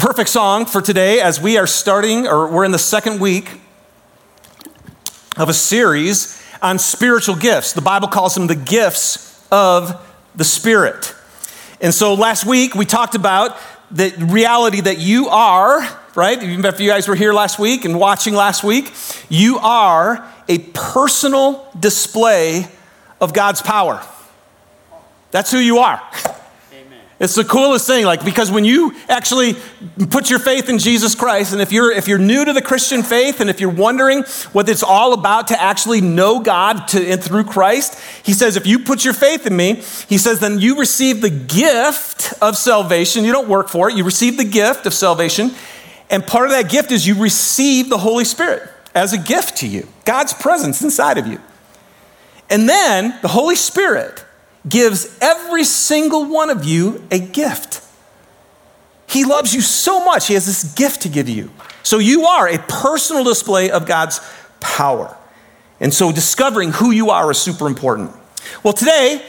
perfect 0.00 0.30
song 0.30 0.64
for 0.64 0.80
today 0.80 1.20
as 1.20 1.38
we 1.42 1.58
are 1.58 1.66
starting, 1.66 2.26
or 2.26 2.50
we're 2.50 2.64
in 2.64 2.70
the 2.70 2.78
second 2.78 3.20
week 3.20 3.60
of 5.36 5.50
a 5.50 5.52
series 5.52 6.42
on 6.62 6.78
spiritual 6.78 7.36
gifts. 7.36 7.74
The 7.74 7.82
Bible 7.82 8.08
calls 8.08 8.34
them 8.34 8.46
the 8.46 8.56
gifts 8.56 9.46
of 9.52 10.02
the 10.34 10.42
Spirit. 10.44 11.14
And 11.82 11.92
so 11.92 12.14
last 12.14 12.46
week 12.46 12.74
we 12.74 12.86
talked 12.86 13.14
about 13.14 13.58
the 13.90 14.10
reality 14.30 14.80
that 14.80 14.96
you 14.96 15.28
are, 15.28 15.86
right? 16.14 16.42
Even 16.42 16.64
if 16.64 16.80
you 16.80 16.88
guys 16.88 17.06
were 17.06 17.14
here 17.14 17.34
last 17.34 17.58
week 17.58 17.84
and 17.84 17.98
watching 18.00 18.32
last 18.32 18.64
week, 18.64 18.94
you 19.28 19.58
are 19.58 20.26
a 20.48 20.60
personal 20.72 21.70
display 21.78 22.66
of 23.20 23.34
God's 23.34 23.60
power. 23.60 24.02
That's 25.30 25.50
who 25.50 25.58
you 25.58 25.80
are. 25.80 26.00
It's 27.20 27.34
the 27.34 27.44
coolest 27.44 27.86
thing, 27.86 28.06
like 28.06 28.24
because 28.24 28.50
when 28.50 28.64
you 28.64 28.96
actually 29.06 29.54
put 30.08 30.30
your 30.30 30.38
faith 30.38 30.70
in 30.70 30.78
Jesus 30.78 31.14
Christ, 31.14 31.52
and 31.52 31.60
if 31.60 31.70
you're 31.70 31.92
if 31.92 32.08
you're 32.08 32.18
new 32.18 32.46
to 32.46 32.54
the 32.54 32.62
Christian 32.62 33.02
faith, 33.02 33.42
and 33.42 33.50
if 33.50 33.60
you're 33.60 33.68
wondering 33.68 34.22
what 34.52 34.66
it's 34.70 34.82
all 34.82 35.12
about 35.12 35.48
to 35.48 35.60
actually 35.60 36.00
know 36.00 36.40
God 36.40 36.88
to, 36.88 37.10
and 37.12 37.22
through 37.22 37.44
Christ, 37.44 38.00
He 38.24 38.32
says, 38.32 38.56
if 38.56 38.66
you 38.66 38.78
put 38.78 39.04
your 39.04 39.12
faith 39.12 39.46
in 39.46 39.54
Me, 39.54 39.74
He 40.08 40.16
says, 40.16 40.40
then 40.40 40.60
you 40.60 40.78
receive 40.78 41.20
the 41.20 41.28
gift 41.28 42.32
of 42.40 42.56
salvation. 42.56 43.26
You 43.26 43.32
don't 43.32 43.48
work 43.48 43.68
for 43.68 43.90
it; 43.90 43.96
you 43.98 44.04
receive 44.04 44.38
the 44.38 44.44
gift 44.44 44.86
of 44.86 44.94
salvation, 44.94 45.50
and 46.08 46.26
part 46.26 46.46
of 46.46 46.52
that 46.52 46.70
gift 46.70 46.90
is 46.90 47.06
you 47.06 47.22
receive 47.22 47.90
the 47.90 47.98
Holy 47.98 48.24
Spirit 48.24 48.66
as 48.94 49.12
a 49.12 49.18
gift 49.18 49.58
to 49.58 49.68
you, 49.68 49.86
God's 50.06 50.32
presence 50.32 50.80
inside 50.80 51.18
of 51.18 51.26
you, 51.26 51.38
and 52.48 52.66
then 52.66 53.18
the 53.20 53.28
Holy 53.28 53.56
Spirit 53.56 54.24
gives 54.68 55.18
every 55.20 55.64
single 55.64 56.26
one 56.26 56.50
of 56.50 56.64
you 56.64 57.06
a 57.10 57.18
gift. 57.18 57.82
He 59.08 59.24
loves 59.24 59.54
you 59.54 59.60
so 59.60 60.04
much, 60.04 60.28
He 60.28 60.34
has 60.34 60.46
this 60.46 60.74
gift 60.74 61.02
to 61.02 61.08
give 61.08 61.28
you. 61.28 61.50
So 61.82 61.98
you 61.98 62.26
are 62.26 62.48
a 62.48 62.58
personal 62.58 63.24
display 63.24 63.70
of 63.70 63.86
God's 63.86 64.20
power. 64.60 65.16
And 65.80 65.92
so 65.92 66.12
discovering 66.12 66.72
who 66.72 66.90
you 66.90 67.10
are 67.10 67.30
is 67.30 67.38
super 67.38 67.66
important. 67.66 68.12
Well, 68.62 68.74
today, 68.74 69.24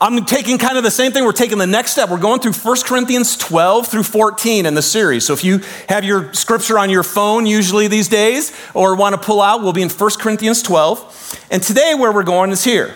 I'm 0.00 0.24
taking 0.26 0.58
kind 0.58 0.76
of 0.76 0.84
the 0.84 0.90
same 0.90 1.12
thing. 1.12 1.24
We're 1.24 1.32
taking 1.32 1.56
the 1.56 1.66
next 1.66 1.92
step. 1.92 2.10
We're 2.10 2.18
going 2.18 2.40
through 2.40 2.52
1 2.52 2.76
Corinthians 2.84 3.36
12 3.38 3.88
through 3.88 4.02
14 4.02 4.66
in 4.66 4.74
the 4.74 4.82
series. 4.82 5.24
So 5.24 5.32
if 5.32 5.42
you 5.42 5.60
have 5.88 6.04
your 6.04 6.32
scripture 6.34 6.78
on 6.78 6.90
your 6.90 7.02
phone, 7.02 7.46
usually 7.46 7.88
these 7.88 8.08
days, 8.08 8.54
or 8.74 8.94
want 8.96 9.14
to 9.14 9.20
pull 9.20 9.40
out, 9.40 9.62
we'll 9.62 9.72
be 9.72 9.82
in 9.82 9.88
1 9.88 10.10
Corinthians 10.18 10.62
12. 10.62 11.46
And 11.50 11.62
today, 11.62 11.94
where 11.94 12.12
we're 12.12 12.22
going 12.22 12.50
is 12.50 12.64
here 12.64 12.94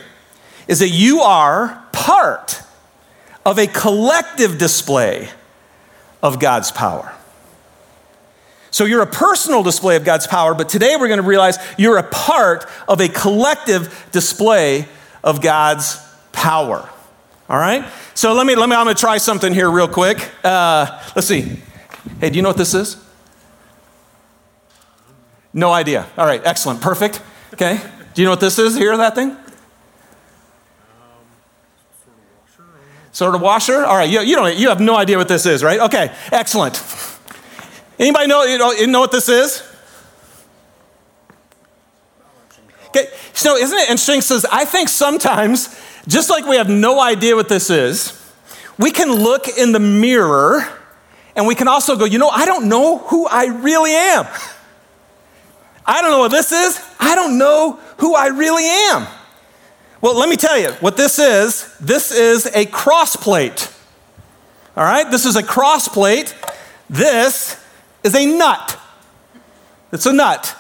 is 0.69 0.79
that 0.81 0.91
you 0.91 1.21
are 1.21 1.83
part 1.93 2.63
of 3.45 3.59
a 3.59 3.67
collective 3.67 4.59
display 4.59 5.29
of 6.23 6.39
God's 6.39 6.71
power. 6.71 7.13
So 8.71 8.85
you're 8.85 9.03
a 9.03 9.07
personal 9.07 9.63
display 9.63 9.97
of 9.97 10.05
God's 10.05 10.27
power, 10.27 10.55
but 10.55 10.69
today 10.69 10.95
we're 10.97 11.09
going 11.09 11.21
to 11.21 11.27
realize 11.27 11.59
you're 11.79 11.97
a 11.97 12.03
part 12.03 12.67
of 12.87 13.01
a 13.01 13.09
collective 13.09 14.09
display 14.13 14.87
of 15.25 15.41
God's 15.41 15.99
power. 16.33 16.89
All 17.49 17.59
right? 17.59 17.91
So 18.15 18.35
let 18.35 18.47
me, 18.47 18.55
let 18.55 18.69
me, 18.69 18.77
I'm 18.77 18.85
going 18.85 18.95
to 18.95 19.01
try 19.01 19.17
something 19.17 19.55
here 19.55 19.71
real 19.71 19.89
quick. 19.89 20.31
Uh, 20.45 21.03
let's 21.17 21.27
see. 21.27 21.61
Hey, 22.21 22.29
do 22.31 22.37
you 22.37 22.43
know 22.43 22.51
what 22.51 22.59
this 22.59 22.75
is? 22.75 23.03
No 25.55 25.73
idea. 25.73 26.07
All 26.19 26.27
right, 26.27 26.43
excellent, 26.45 26.83
perfect. 26.83 27.23
Okay. 27.55 27.81
Do 28.13 28.21
you 28.23 28.27
know 28.27 28.33
what 28.33 28.41
this 28.41 28.59
is? 28.59 28.77
Hear 28.77 28.97
that 28.99 29.15
thing? 29.15 29.37
Sort 33.13 33.35
of 33.35 33.41
washer? 33.41 33.85
All 33.85 33.97
right, 33.97 34.09
you, 34.09 34.21
you, 34.21 34.37
don't, 34.37 34.57
you 34.57 34.69
have 34.69 34.81
no 34.81 34.97
idea 34.97 35.19
what 35.19 35.29
this 35.29 35.47
is, 35.47 35.63
right? 35.63 35.81
Okay, 35.81 36.15
excellent. 36.31 36.83
Anybody 37.99 38.27
know, 38.27 38.45
you 38.45 38.59
know, 38.59 38.73
you 38.73 38.87
know 38.87 39.01
what 39.01 39.13
this 39.13 39.29
is? 39.29 39.63
Okay, 42.89 43.09
so 43.33 43.57
isn't 43.57 43.77
it 43.77 43.83
interesting? 43.83 44.21
Says, 44.21 44.47
I 44.51 44.65
think 44.65 44.89
sometimes, 44.89 45.79
just 46.07 46.31
like 46.31 46.47
we 46.47 46.57
have 46.57 46.69
no 46.69 47.01
idea 47.01 47.37
what 47.37 47.49
this 47.49 47.71
is, 47.71 48.15
we 48.79 48.91
can 48.91 49.13
look 49.13 49.49
in 49.49 49.73
the 49.73 49.81
mirror 49.81 50.67
and 51.35 51.47
we 51.47 51.55
can 51.55 51.69
also 51.69 51.97
go, 51.97 52.05
you 52.05 52.19
know, 52.19 52.29
I 52.29 52.47
don't 52.47 52.69
know 52.69 52.99
who 52.99 53.27
I 53.27 53.47
really 53.47 53.93
am. 53.93 54.27
I 55.85 56.03
don't 56.03 56.11
know 56.11 56.19
what 56.19 56.31
this 56.31 56.53
is. 56.53 56.81
I 57.01 57.15
don't 57.15 57.39
know 57.39 57.81
who 57.99 58.15
I 58.15 58.29
really 58.29 58.65
am. 58.65 59.07
Well, 60.01 60.17
let 60.17 60.29
me 60.29 60.37
tell 60.37 60.57
you 60.57 60.71
what 60.81 60.97
this 60.97 61.19
is. 61.19 61.77
This 61.79 62.13
is 62.13 62.47
a 62.47 62.67
cross 62.67 63.17
plate. 63.17 63.73
All 64.77 64.85
right, 64.85 65.11
this 65.11 65.27
is 65.27 65.35
a 65.35 65.43
cross 65.43 65.89
plate. 65.89 66.37
This 66.89 67.61
is 68.05 68.15
a 68.15 68.25
nut. 68.25 68.79
It's 69.93 70.07
a 70.07 70.13
nut. 70.13 70.55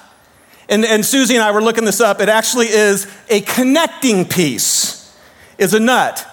And, 0.68 0.84
and 0.84 1.06
Susie 1.06 1.34
and 1.34 1.42
I 1.42 1.52
were 1.52 1.62
looking 1.62 1.84
this 1.84 2.00
up. 2.00 2.20
It 2.20 2.28
actually 2.28 2.66
is 2.66 3.06
a 3.30 3.40
connecting 3.42 4.26
piece, 4.26 5.16
is 5.56 5.72
a 5.72 5.80
nut. 5.80 6.26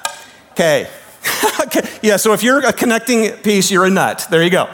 Okay. 0.54 0.88
okay. 1.62 1.82
Yeah, 2.02 2.18
so 2.18 2.34
if 2.34 2.42
you're 2.42 2.66
a 2.66 2.74
connecting 2.74 3.32
piece, 3.38 3.70
you're 3.70 3.86
a 3.86 3.90
nut. 3.90 4.26
There 4.32 4.44
you 4.44 4.50
go. 4.50 4.72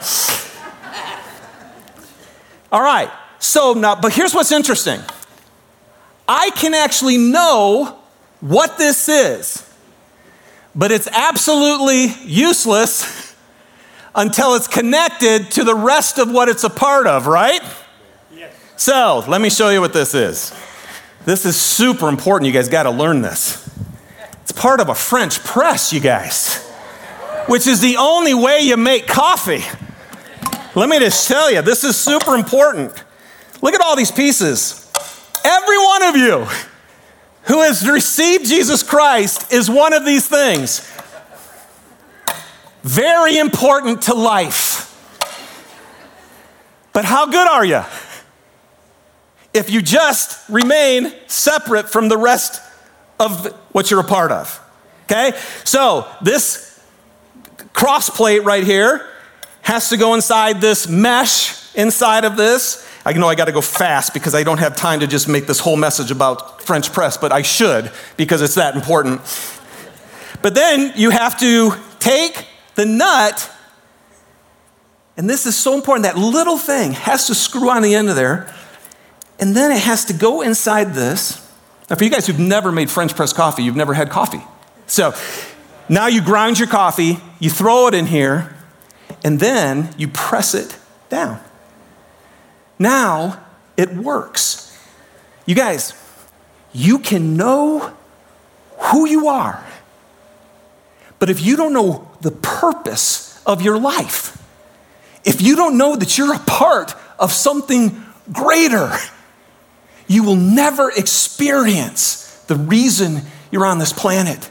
All 2.72 2.82
right. 2.82 3.10
So 3.38 3.74
now, 3.74 3.94
but 3.94 4.14
here's 4.14 4.34
what's 4.34 4.52
interesting 4.52 5.00
I 6.26 6.50
can 6.50 6.72
actually 6.72 7.18
know 7.18 8.01
what 8.42 8.76
this 8.76 9.08
is, 9.08 9.72
but 10.74 10.90
it's 10.90 11.06
absolutely 11.06 12.06
useless 12.24 13.34
until 14.14 14.54
it's 14.56 14.66
connected 14.66 15.50
to 15.52 15.64
the 15.64 15.74
rest 15.74 16.18
of 16.18 16.30
what 16.30 16.48
it's 16.48 16.64
a 16.64 16.70
part 16.70 17.06
of, 17.06 17.26
right? 17.26 17.62
Yes. 18.34 18.52
So, 18.76 19.24
let 19.28 19.40
me 19.40 19.48
show 19.48 19.70
you 19.70 19.80
what 19.80 19.92
this 19.92 20.14
is. 20.14 20.52
This 21.24 21.46
is 21.46 21.58
super 21.58 22.08
important. 22.08 22.48
You 22.48 22.52
guys 22.52 22.68
got 22.68 22.82
to 22.82 22.90
learn 22.90 23.22
this. 23.22 23.70
It's 24.42 24.50
part 24.52 24.80
of 24.80 24.88
a 24.88 24.94
French 24.94 25.38
press, 25.44 25.92
you 25.92 26.00
guys, 26.00 26.66
which 27.46 27.68
is 27.68 27.80
the 27.80 27.96
only 27.96 28.34
way 28.34 28.60
you 28.62 28.76
make 28.76 29.06
coffee. 29.06 29.62
Let 30.74 30.88
me 30.88 30.98
just 30.98 31.28
tell 31.28 31.52
you, 31.52 31.62
this 31.62 31.84
is 31.84 31.96
super 31.96 32.34
important. 32.34 32.92
Look 33.62 33.74
at 33.74 33.80
all 33.80 33.94
these 33.94 34.10
pieces. 34.10 34.90
Every 35.44 35.78
one 35.78 36.02
of 36.02 36.16
you 36.16 36.48
who 37.44 37.62
has 37.62 37.88
received 37.88 38.46
Jesus 38.46 38.82
Christ 38.82 39.52
is 39.52 39.68
one 39.68 39.92
of 39.92 40.04
these 40.04 40.26
things. 40.26 40.88
Very 42.82 43.38
important 43.38 44.02
to 44.02 44.14
life. 44.14 44.88
But 46.92 47.04
how 47.04 47.26
good 47.26 47.48
are 47.48 47.64
you? 47.64 47.82
If 49.54 49.70
you 49.70 49.82
just 49.82 50.48
remain 50.48 51.12
separate 51.26 51.88
from 51.88 52.08
the 52.08 52.16
rest 52.16 52.60
of 53.18 53.46
what 53.72 53.90
you're 53.90 54.00
a 54.00 54.04
part 54.04 54.32
of. 54.32 54.60
Okay? 55.04 55.38
So, 55.64 56.06
this 56.22 56.80
cross 57.72 58.10
plate 58.10 58.44
right 58.44 58.64
here 58.64 59.06
has 59.62 59.90
to 59.90 59.96
go 59.96 60.14
inside 60.14 60.60
this 60.60 60.88
mesh 60.88 61.74
inside 61.74 62.24
of 62.24 62.36
this. 62.36 62.88
I 63.04 63.12
know 63.14 63.28
I 63.28 63.34
got 63.34 63.46
to 63.46 63.52
go 63.52 63.60
fast 63.60 64.14
because 64.14 64.34
I 64.34 64.44
don't 64.44 64.58
have 64.58 64.76
time 64.76 65.00
to 65.00 65.06
just 65.06 65.28
make 65.28 65.46
this 65.46 65.58
whole 65.58 65.76
message 65.76 66.10
about 66.10 66.62
French 66.62 66.92
press, 66.92 67.16
but 67.16 67.32
I 67.32 67.42
should 67.42 67.90
because 68.16 68.42
it's 68.42 68.54
that 68.54 68.76
important. 68.76 69.20
But 70.40 70.54
then 70.54 70.92
you 70.96 71.10
have 71.10 71.38
to 71.40 71.72
take 71.98 72.46
the 72.74 72.86
nut, 72.86 73.50
and 75.16 75.28
this 75.28 75.46
is 75.46 75.56
so 75.56 75.74
important 75.74 76.04
that 76.04 76.16
little 76.16 76.58
thing 76.58 76.92
has 76.92 77.26
to 77.26 77.34
screw 77.34 77.70
on 77.70 77.82
the 77.82 77.94
end 77.94 78.08
of 78.08 78.16
there, 78.16 78.54
and 79.38 79.56
then 79.56 79.72
it 79.72 79.80
has 79.80 80.04
to 80.06 80.12
go 80.12 80.40
inside 80.40 80.94
this. 80.94 81.38
Now, 81.90 81.96
for 81.96 82.04
you 82.04 82.10
guys 82.10 82.26
who've 82.26 82.38
never 82.38 82.70
made 82.70 82.90
French 82.90 83.14
press 83.16 83.32
coffee, 83.32 83.62
you've 83.62 83.76
never 83.76 83.94
had 83.94 84.10
coffee. 84.10 84.42
So 84.86 85.14
now 85.88 86.06
you 86.06 86.22
grind 86.22 86.58
your 86.58 86.68
coffee, 86.68 87.18
you 87.40 87.50
throw 87.50 87.88
it 87.88 87.94
in 87.94 88.06
here, 88.06 88.54
and 89.24 89.40
then 89.40 89.90
you 89.98 90.08
press 90.08 90.54
it 90.54 90.78
down. 91.08 91.40
Now 92.82 93.40
it 93.76 93.94
works. 93.94 94.76
You 95.46 95.54
guys, 95.54 95.94
you 96.72 96.98
can 96.98 97.36
know 97.36 97.92
who 98.78 99.06
you 99.06 99.28
are, 99.28 99.64
but 101.20 101.30
if 101.30 101.40
you 101.40 101.56
don't 101.56 101.72
know 101.72 102.10
the 102.20 102.32
purpose 102.32 103.40
of 103.46 103.62
your 103.62 103.78
life, 103.78 104.36
if 105.24 105.40
you 105.40 105.54
don't 105.54 105.78
know 105.78 105.94
that 105.94 106.18
you're 106.18 106.34
a 106.34 106.40
part 106.40 106.96
of 107.20 107.30
something 107.30 108.04
greater, 108.32 108.90
you 110.08 110.24
will 110.24 110.36
never 110.36 110.90
experience 110.90 112.42
the 112.48 112.56
reason 112.56 113.20
you're 113.52 113.64
on 113.64 113.78
this 113.78 113.92
planet. 113.92 114.50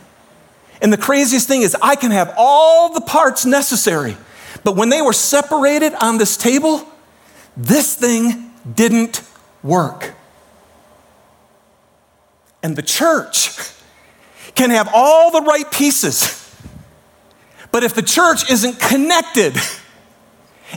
And 0.81 0.93
the 0.93 0.97
craziest 0.97 1.49
thing 1.49 1.63
is, 1.63 1.75
I 1.81 1.97
can 1.97 2.11
have 2.11 2.33
all 2.37 2.93
the 2.93 3.01
parts 3.01 3.45
necessary, 3.45 4.15
but 4.63 4.77
when 4.77 4.87
they 4.87 5.01
were 5.01 5.13
separated 5.13 5.93
on 5.95 6.17
this 6.17 6.37
table, 6.37 6.87
this 7.57 7.95
thing 7.95 8.51
didn't 8.75 9.21
work. 9.63 10.13
And 12.63 12.75
the 12.75 12.83
church 12.83 13.49
can 14.55 14.69
have 14.69 14.89
all 14.93 15.31
the 15.31 15.41
right 15.41 15.69
pieces, 15.71 16.37
but 17.71 17.83
if 17.83 17.93
the 17.95 18.01
church 18.01 18.51
isn't 18.51 18.79
connected, 18.79 19.55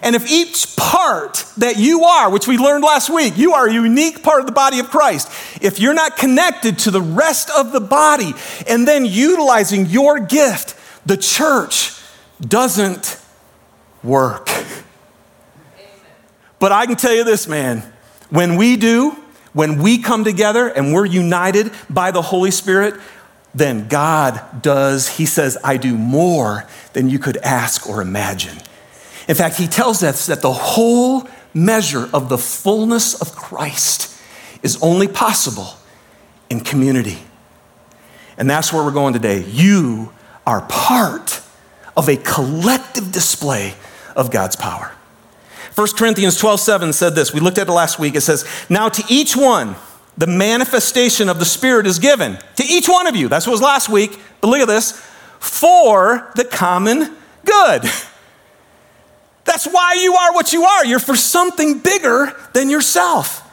And 0.02 0.16
if 0.16 0.30
each 0.30 0.76
part 0.76 1.44
that 1.58 1.76
you 1.76 2.04
are, 2.04 2.30
which 2.30 2.48
we 2.48 2.58
learned 2.58 2.84
last 2.84 3.10
week, 3.10 3.38
you 3.38 3.54
are 3.54 3.68
a 3.68 3.72
unique 3.72 4.22
part 4.22 4.40
of 4.40 4.46
the 4.46 4.52
body 4.52 4.78
of 4.78 4.90
Christ, 4.90 5.30
if 5.62 5.78
you're 5.78 5.94
not 5.94 6.16
connected 6.16 6.78
to 6.80 6.90
the 6.90 7.00
rest 7.00 7.50
of 7.50 7.72
the 7.72 7.80
body 7.80 8.32
and 8.66 8.88
then 8.88 9.04
utilizing 9.04 9.86
your 9.86 10.18
gift, 10.18 10.74
the 11.06 11.16
church 11.16 11.92
doesn't 12.40 13.20
work. 14.02 14.48
But 16.64 16.72
I 16.72 16.86
can 16.86 16.96
tell 16.96 17.12
you 17.12 17.24
this, 17.24 17.46
man, 17.46 17.82
when 18.30 18.56
we 18.56 18.78
do, 18.78 19.10
when 19.52 19.82
we 19.82 19.98
come 19.98 20.24
together 20.24 20.66
and 20.66 20.94
we're 20.94 21.04
united 21.04 21.70
by 21.90 22.10
the 22.10 22.22
Holy 22.22 22.50
Spirit, 22.50 22.98
then 23.54 23.86
God 23.86 24.62
does, 24.62 25.06
He 25.18 25.26
says, 25.26 25.58
I 25.62 25.76
do 25.76 25.94
more 25.94 26.66
than 26.94 27.10
you 27.10 27.18
could 27.18 27.36
ask 27.36 27.86
or 27.86 28.00
imagine. 28.00 28.56
In 29.28 29.34
fact, 29.34 29.56
He 29.56 29.66
tells 29.66 30.02
us 30.02 30.24
that 30.24 30.40
the 30.40 30.54
whole 30.54 31.28
measure 31.52 32.08
of 32.14 32.30
the 32.30 32.38
fullness 32.38 33.20
of 33.20 33.36
Christ 33.36 34.18
is 34.62 34.82
only 34.82 35.06
possible 35.06 35.68
in 36.48 36.60
community. 36.60 37.18
And 38.38 38.48
that's 38.48 38.72
where 38.72 38.82
we're 38.82 38.90
going 38.90 39.12
today. 39.12 39.44
You 39.44 40.14
are 40.46 40.62
part 40.62 41.42
of 41.94 42.08
a 42.08 42.16
collective 42.16 43.12
display 43.12 43.74
of 44.16 44.30
God's 44.30 44.56
power. 44.56 44.93
1 45.74 45.88
Corinthians 45.96 46.36
12 46.36 46.60
7 46.60 46.92
said 46.92 47.14
this. 47.14 47.32
We 47.32 47.40
looked 47.40 47.58
at 47.58 47.68
it 47.68 47.72
last 47.72 47.98
week. 47.98 48.14
It 48.14 48.20
says, 48.20 48.44
Now 48.68 48.88
to 48.88 49.04
each 49.08 49.36
one, 49.36 49.74
the 50.16 50.26
manifestation 50.26 51.28
of 51.28 51.38
the 51.38 51.44
Spirit 51.44 51.86
is 51.86 51.98
given. 51.98 52.38
To 52.56 52.64
each 52.64 52.88
one 52.88 53.06
of 53.06 53.16
you. 53.16 53.28
That's 53.28 53.46
what 53.46 53.52
was 53.52 53.62
last 53.62 53.88
week. 53.88 54.18
But 54.40 54.48
look 54.48 54.60
at 54.60 54.68
this 54.68 54.92
for 55.40 56.30
the 56.36 56.44
common 56.44 57.16
good. 57.44 57.82
That's 59.44 59.66
why 59.66 59.98
you 60.00 60.14
are 60.14 60.32
what 60.32 60.52
you 60.52 60.64
are. 60.64 60.86
You're 60.86 60.98
for 60.98 61.16
something 61.16 61.80
bigger 61.80 62.34
than 62.52 62.70
yourself. 62.70 63.43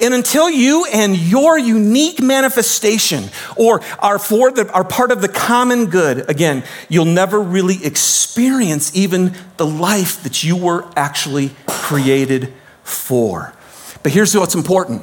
And 0.00 0.14
until 0.14 0.48
you 0.48 0.86
and 0.86 1.16
your 1.16 1.58
unique 1.58 2.20
manifestation 2.20 3.24
or 3.56 3.82
are 3.98 4.18
for 4.18 4.50
the, 4.50 4.70
are 4.72 4.84
part 4.84 5.10
of 5.10 5.20
the 5.20 5.28
common 5.28 5.86
good, 5.86 6.28
again, 6.30 6.64
you'll 6.88 7.04
never 7.04 7.40
really 7.40 7.84
experience 7.84 8.94
even 8.96 9.34
the 9.58 9.66
life 9.66 10.22
that 10.22 10.42
you 10.42 10.56
were 10.56 10.90
actually 10.96 11.50
created 11.66 12.52
for. 12.82 13.54
But 14.02 14.12
here's 14.12 14.34
what's 14.34 14.54
important. 14.54 15.02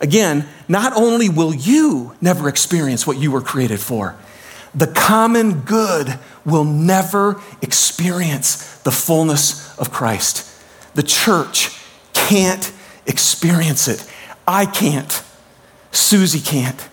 Again, 0.00 0.48
not 0.68 0.92
only 0.96 1.28
will 1.28 1.54
you 1.54 2.16
never 2.20 2.48
experience 2.48 3.06
what 3.06 3.18
you 3.18 3.30
were 3.30 3.40
created 3.40 3.80
for, 3.80 4.16
the 4.74 4.88
common 4.88 5.60
good 5.60 6.18
will 6.44 6.64
never 6.64 7.40
experience 7.62 8.78
the 8.78 8.90
fullness 8.90 9.78
of 9.78 9.92
Christ. 9.92 10.50
The 10.94 11.02
church 11.02 11.78
can't 12.12 12.72
experience 13.06 13.88
it. 13.88 14.08
I 14.46 14.66
can't. 14.66 15.22
Susie 15.92 16.40
can't. 16.40 16.88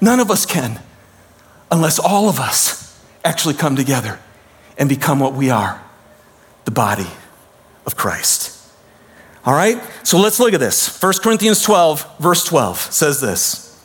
None 0.00 0.20
of 0.20 0.30
us 0.30 0.46
can 0.46 0.80
unless 1.70 1.98
all 1.98 2.28
of 2.28 2.40
us 2.40 3.00
actually 3.24 3.54
come 3.54 3.76
together 3.76 4.18
and 4.76 4.88
become 4.88 5.20
what 5.20 5.34
we 5.34 5.50
are 5.50 5.82
the 6.64 6.70
body 6.70 7.06
of 7.86 7.96
Christ. 7.96 8.56
All 9.44 9.54
right? 9.54 9.80
So 10.02 10.18
let's 10.18 10.38
look 10.38 10.52
at 10.52 10.60
this. 10.60 11.00
1 11.02 11.12
Corinthians 11.22 11.62
12, 11.62 12.18
verse 12.18 12.44
12 12.44 12.78
says 12.78 13.20
this 13.20 13.82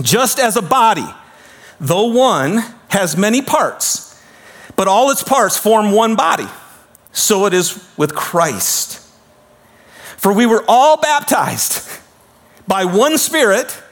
Just 0.00 0.38
as 0.38 0.56
a 0.56 0.62
body, 0.62 1.06
though 1.80 2.06
one 2.06 2.62
has 2.88 3.16
many 3.16 3.42
parts, 3.42 4.22
but 4.76 4.86
all 4.86 5.10
its 5.10 5.22
parts 5.22 5.56
form 5.56 5.90
one 5.90 6.14
body, 6.14 6.46
so 7.12 7.46
it 7.46 7.54
is 7.54 7.84
with 7.96 8.14
Christ. 8.14 9.00
For 10.16 10.32
we 10.32 10.46
were 10.46 10.64
all 10.68 10.96
baptized 10.96 12.00
by 12.66 12.84
one 12.84 13.18
Spirit 13.18 13.82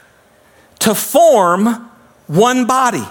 to 0.79 0.95
form 0.95 1.89
one 2.27 2.65
body, 2.65 3.05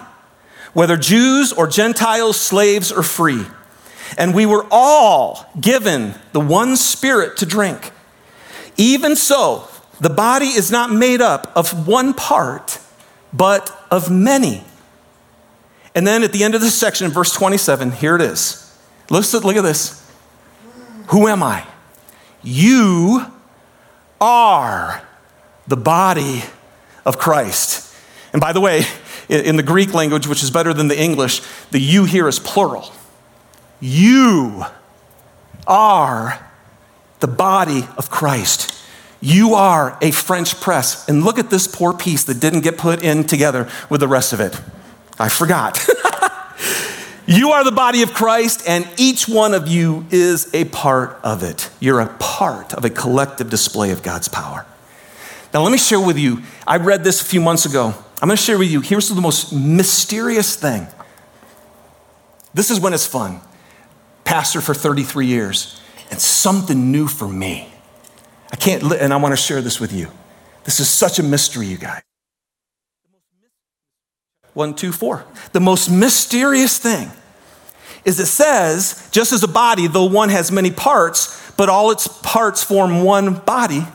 whether 0.73 0.97
Jews 0.97 1.53
or 1.53 1.67
Gentiles, 1.67 2.41
slaves 2.41 2.91
or 2.93 3.03
free. 3.03 3.47
And 4.19 4.35
we 4.35 4.47
were 4.47 4.67
all 4.71 5.51
given 5.61 6.15
the 6.33 6.41
one 6.41 6.77
Spirit 6.77 7.37
to 7.39 7.47
drink. 7.47 7.93
Even 8.77 9.17
so, 9.17 9.69
the 10.01 10.11
body 10.11 10.47
is 10.47 10.71
not 10.71 10.91
made 10.91 11.21
up 11.21 11.53
of 11.55 11.87
one 11.87 12.13
part, 12.13 12.79
but 13.33 13.87
of 13.91 14.11
many. 14.11 14.65
And 15.95 16.07
then 16.07 16.23
at 16.23 16.33
the 16.33 16.43
end 16.43 16.55
of 16.55 16.61
this 16.61 16.75
section, 16.75 17.11
verse 17.11 17.33
27, 17.33 17.93
here 17.93 18.17
it 18.17 18.23
is. 18.23 18.77
Listen, 19.11 19.43
look 19.43 19.57
at 19.57 19.63
this. 19.63 20.11
Who 21.09 21.29
am 21.29 21.43
I? 21.43 21.67
You 22.43 23.27
are 24.21 25.03
the 25.67 25.77
body 25.77 26.43
of 27.05 27.19
Christ. 27.19 27.95
And 28.33 28.41
by 28.41 28.53
the 28.53 28.61
way, 28.61 28.85
in 29.29 29.57
the 29.57 29.63
Greek 29.63 29.95
language, 29.95 30.27
which 30.27 30.43
is 30.43 30.51
better 30.51 30.73
than 30.73 30.89
the 30.89 31.01
English, 31.01 31.43
the 31.71 31.79
you 31.79 32.05
here 32.05 32.29
is 32.29 32.39
plural. 32.39 32.93
You 33.81 34.65
are 35.67 36.39
the 37.21 37.27
body 37.27 37.87
of 37.97 38.11
Christ. 38.11 38.79
You 39.21 39.55
are 39.55 39.97
a 40.03 40.11
French 40.11 40.61
press. 40.61 41.09
And 41.09 41.25
look 41.25 41.39
at 41.39 41.51
this 41.51 41.67
poor 41.67 41.93
piece 41.93 42.25
that 42.25 42.41
didn't 42.41 42.61
get 42.61 42.77
put 42.77 43.03
in 43.03 43.25
together 43.25 43.69
with 43.89 44.01
the 44.01 44.09
rest 44.09 44.33
of 44.33 44.41
it. 44.41 44.61
I 45.19 45.29
forgot. 45.29 45.87
you 47.27 47.51
are 47.53 47.63
the 47.63 47.73
body 47.73 48.03
of 48.03 48.13
Christ, 48.13 48.65
and 48.67 48.89
each 48.97 49.29
one 49.29 49.55
of 49.55 49.69
you 49.69 50.07
is 50.11 50.53
a 50.53 50.65
part 50.65 51.21
of 51.23 51.45
it. 51.45 51.71
You're 51.79 52.01
a 52.01 52.09
part 52.19 52.75
of 52.75 52.85
a 52.85 52.91
collective 52.91 53.49
display 53.49 53.93
of 53.93 54.03
God's 54.03 54.27
power. 54.27 54.67
Now, 55.53 55.63
let 55.63 55.71
me 55.71 55.79
share 55.79 56.01
with 56.01 56.19
you. 56.19 56.43
I 56.67 56.79
read 56.79 57.05
this 57.05 57.21
a 57.21 57.25
few 57.25 57.41
months 57.41 57.67
ago. 57.67 57.95
I'm 58.23 58.29
going 58.29 58.37
to 58.37 58.43
share 58.43 58.59
with 58.59 58.71
you. 58.71 58.81
Here's 58.81 59.09
the 59.09 59.21
most 59.21 59.53
mysterious 59.53 60.57
thing. 60.57 60.87
This 62.55 62.71
is 62.71 62.81
when 62.81 62.95
it's 62.95 63.07
fun. 63.07 63.41
Pastor 64.25 64.61
for 64.61 64.73
33 64.75 65.27
years, 65.27 65.81
and 66.11 66.21
something 66.21 66.91
new 66.91 67.09
for 67.09 67.29
me. 67.29 67.73
I 68.51 68.57
can't, 68.57 68.83
and 68.93 69.13
I 69.13 69.17
want 69.17 69.33
to 69.33 69.37
share 69.37 69.61
this 69.61 69.81
with 69.81 69.93
you. 69.93 70.09
This 70.65 70.79
is 70.81 70.89
such 70.89 71.19
a 71.19 71.23
mystery, 71.23 71.67
you 71.67 71.77
guys. 71.77 72.03
One, 74.55 74.75
two, 74.75 74.93
four. 74.93 75.25
The 75.53 75.61
most 75.61 75.89
mysterious 75.91 76.79
thing 76.79 77.11
is 78.05 78.21
it 78.21 78.27
says, 78.27 79.09
just 79.11 79.33
as 79.33 79.43
a 79.43 79.49
body, 79.49 79.87
though 79.87 80.05
one 80.05 80.29
has 80.29 80.53
many 80.53 80.71
parts, 80.71 81.53
but 81.57 81.69
all 81.69 81.91
its 81.91 82.07
parts 82.23 82.63
form 82.63 83.03
one 83.03 83.35
body, 83.35 83.87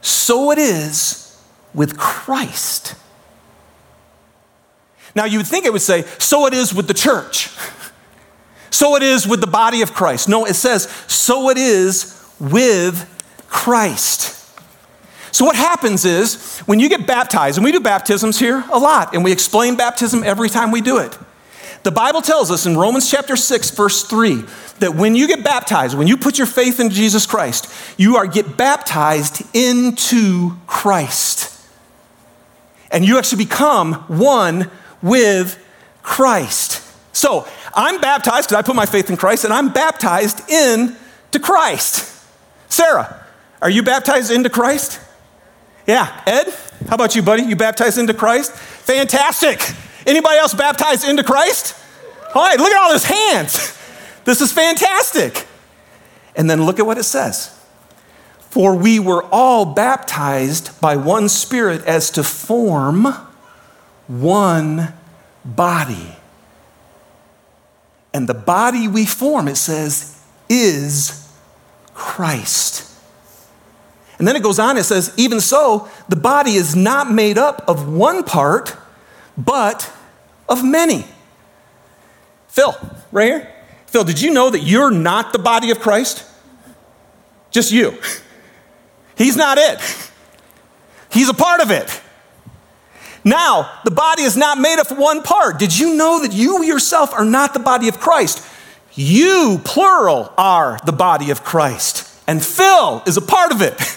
so 0.00 0.50
it 0.50 0.58
is 0.58 1.40
with 1.74 1.98
Christ. 1.98 2.94
Now, 5.14 5.24
you 5.24 5.38
would 5.38 5.46
think 5.46 5.64
it 5.64 5.72
would 5.72 5.82
say, 5.82 6.02
so 6.18 6.46
it 6.46 6.54
is 6.54 6.72
with 6.72 6.86
the 6.86 6.94
church. 6.94 7.50
So 8.72 8.94
it 8.94 9.02
is 9.02 9.26
with 9.26 9.40
the 9.40 9.48
body 9.48 9.82
of 9.82 9.92
Christ. 9.92 10.28
No, 10.28 10.46
it 10.46 10.54
says, 10.54 10.84
so 11.08 11.50
it 11.50 11.58
is 11.58 12.24
with 12.38 13.04
Christ. 13.48 14.36
So, 15.32 15.44
what 15.44 15.56
happens 15.56 16.04
is 16.04 16.60
when 16.60 16.80
you 16.80 16.88
get 16.88 17.06
baptized, 17.06 17.58
and 17.58 17.64
we 17.64 17.72
do 17.72 17.80
baptisms 17.80 18.38
here 18.38 18.64
a 18.72 18.78
lot, 18.78 19.14
and 19.14 19.24
we 19.24 19.32
explain 19.32 19.76
baptism 19.76 20.22
every 20.24 20.48
time 20.48 20.70
we 20.70 20.80
do 20.80 20.98
it. 20.98 21.18
The 21.82 21.90
Bible 21.90 22.20
tells 22.20 22.50
us 22.50 22.66
in 22.66 22.76
Romans 22.76 23.10
chapter 23.10 23.36
6, 23.36 23.70
verse 23.70 24.04
3, 24.04 24.44
that 24.80 24.94
when 24.94 25.14
you 25.14 25.26
get 25.26 25.42
baptized, 25.42 25.96
when 25.96 26.06
you 26.06 26.16
put 26.16 26.36
your 26.36 26.46
faith 26.46 26.78
in 26.78 26.90
Jesus 26.90 27.26
Christ, 27.26 27.72
you 27.98 28.16
are 28.16 28.26
get 28.26 28.56
baptized 28.56 29.42
into 29.54 30.56
Christ. 30.66 31.56
And 32.90 33.04
you 33.04 33.18
actually 33.18 33.44
become 33.44 33.94
one 34.08 34.70
with 35.00 35.62
Christ. 36.02 36.82
So 37.12 37.46
I'm 37.72 38.00
baptized 38.00 38.48
because 38.48 38.58
I 38.58 38.62
put 38.62 38.76
my 38.76 38.86
faith 38.86 39.08
in 39.08 39.16
Christ, 39.16 39.44
and 39.44 39.52
I'm 39.52 39.72
baptized 39.72 40.50
into 40.50 41.38
Christ. 41.40 42.24
Sarah, 42.68 43.24
are 43.62 43.70
you 43.70 43.82
baptized 43.82 44.30
into 44.30 44.50
Christ? 44.50 45.00
Yeah. 45.86 46.22
Ed, 46.26 46.54
how 46.88 46.94
about 46.94 47.16
you, 47.16 47.22
buddy? 47.22 47.42
You 47.42 47.56
baptized 47.56 47.96
into 47.96 48.14
Christ? 48.14 48.52
Fantastic. 48.52 49.60
Anybody 50.06 50.38
else 50.38 50.54
baptized 50.54 51.08
into 51.08 51.22
Christ? 51.22 51.76
All 52.34 52.42
right, 52.46 52.58
look 52.58 52.70
at 52.70 52.80
all 52.82 52.90
those 52.90 53.04
hands. 53.04 53.76
This 54.22 54.42
is 54.42 54.52
fantastic. 54.52 55.46
And 56.36 56.48
then 56.48 56.64
look 56.64 56.78
at 56.78 56.84
what 56.84 56.98
it 56.98 57.04
says. 57.04 57.58
For 58.50 58.76
we 58.76 58.98
were 58.98 59.24
all 59.32 59.64
baptized 59.64 60.78
by 60.80 60.96
one 60.96 61.28
Spirit 61.28 61.84
as 61.86 62.10
to 62.10 62.22
form 62.22 63.06
one 64.06 64.92
body. 65.44 66.16
And 68.12 68.28
the 68.28 68.34
body 68.34 68.88
we 68.88 69.06
form, 69.06 69.48
it 69.48 69.56
says, 69.56 70.20
is 70.48 71.32
Christ. 71.94 72.86
And 74.18 74.28
then 74.28 74.36
it 74.36 74.42
goes 74.42 74.58
on, 74.58 74.76
it 74.76 74.84
says, 74.84 75.14
even 75.16 75.40
so, 75.40 75.88
the 76.08 76.16
body 76.16 76.52
is 76.52 76.76
not 76.76 77.10
made 77.10 77.38
up 77.38 77.64
of 77.68 77.90
one 77.90 78.24
part, 78.24 78.76
but 79.44 79.90
of 80.48 80.64
many. 80.64 81.04
Phil, 82.48 82.74
right 83.12 83.26
here. 83.26 83.54
Phil, 83.86 84.04
did 84.04 84.20
you 84.20 84.32
know 84.32 84.50
that 84.50 84.60
you're 84.60 84.90
not 84.90 85.32
the 85.32 85.38
body 85.38 85.70
of 85.70 85.80
Christ? 85.80 86.26
just 87.50 87.72
you. 87.72 87.98
He's 89.16 89.36
not 89.36 89.58
it. 89.58 89.80
He's 91.12 91.28
a 91.28 91.34
part 91.34 91.60
of 91.60 91.70
it. 91.70 92.00
Now, 93.22 93.80
the 93.84 93.90
body 93.90 94.22
is 94.22 94.36
not 94.36 94.58
made 94.58 94.78
of 94.78 94.96
one 94.96 95.22
part. 95.22 95.58
Did 95.58 95.76
you 95.78 95.94
know 95.94 96.22
that 96.22 96.32
you 96.32 96.64
yourself 96.64 97.12
are 97.12 97.24
not 97.24 97.52
the 97.52 97.60
body 97.60 97.88
of 97.88 98.00
Christ? 98.00 98.46
You, 98.94 99.60
plural, 99.62 100.32
are 100.38 100.78
the 100.86 100.92
body 100.92 101.30
of 101.30 101.44
Christ. 101.44 102.08
And 102.26 102.42
Phil 102.42 103.02
is 103.06 103.16
a 103.16 103.22
part 103.22 103.52
of 103.52 103.62
it. 103.62 103.78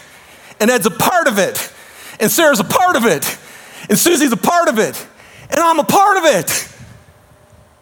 And 0.59 0.69
Ed's 0.69 0.85
a 0.85 0.91
part 0.91 1.27
of 1.27 1.39
it. 1.39 1.73
And 2.21 2.31
Sarah's 2.31 2.61
a 2.61 2.63
part 2.63 2.95
of 2.95 3.05
it. 3.05 3.37
And 3.89 3.99
Susie's 3.99 4.31
a 4.31 4.37
part 4.37 4.69
of 4.69 4.79
it. 4.79 5.07
And 5.53 5.61
I'm 5.61 5.79
a 5.79 5.83
part 5.83 6.17
of 6.17 6.25
it. 6.25 6.69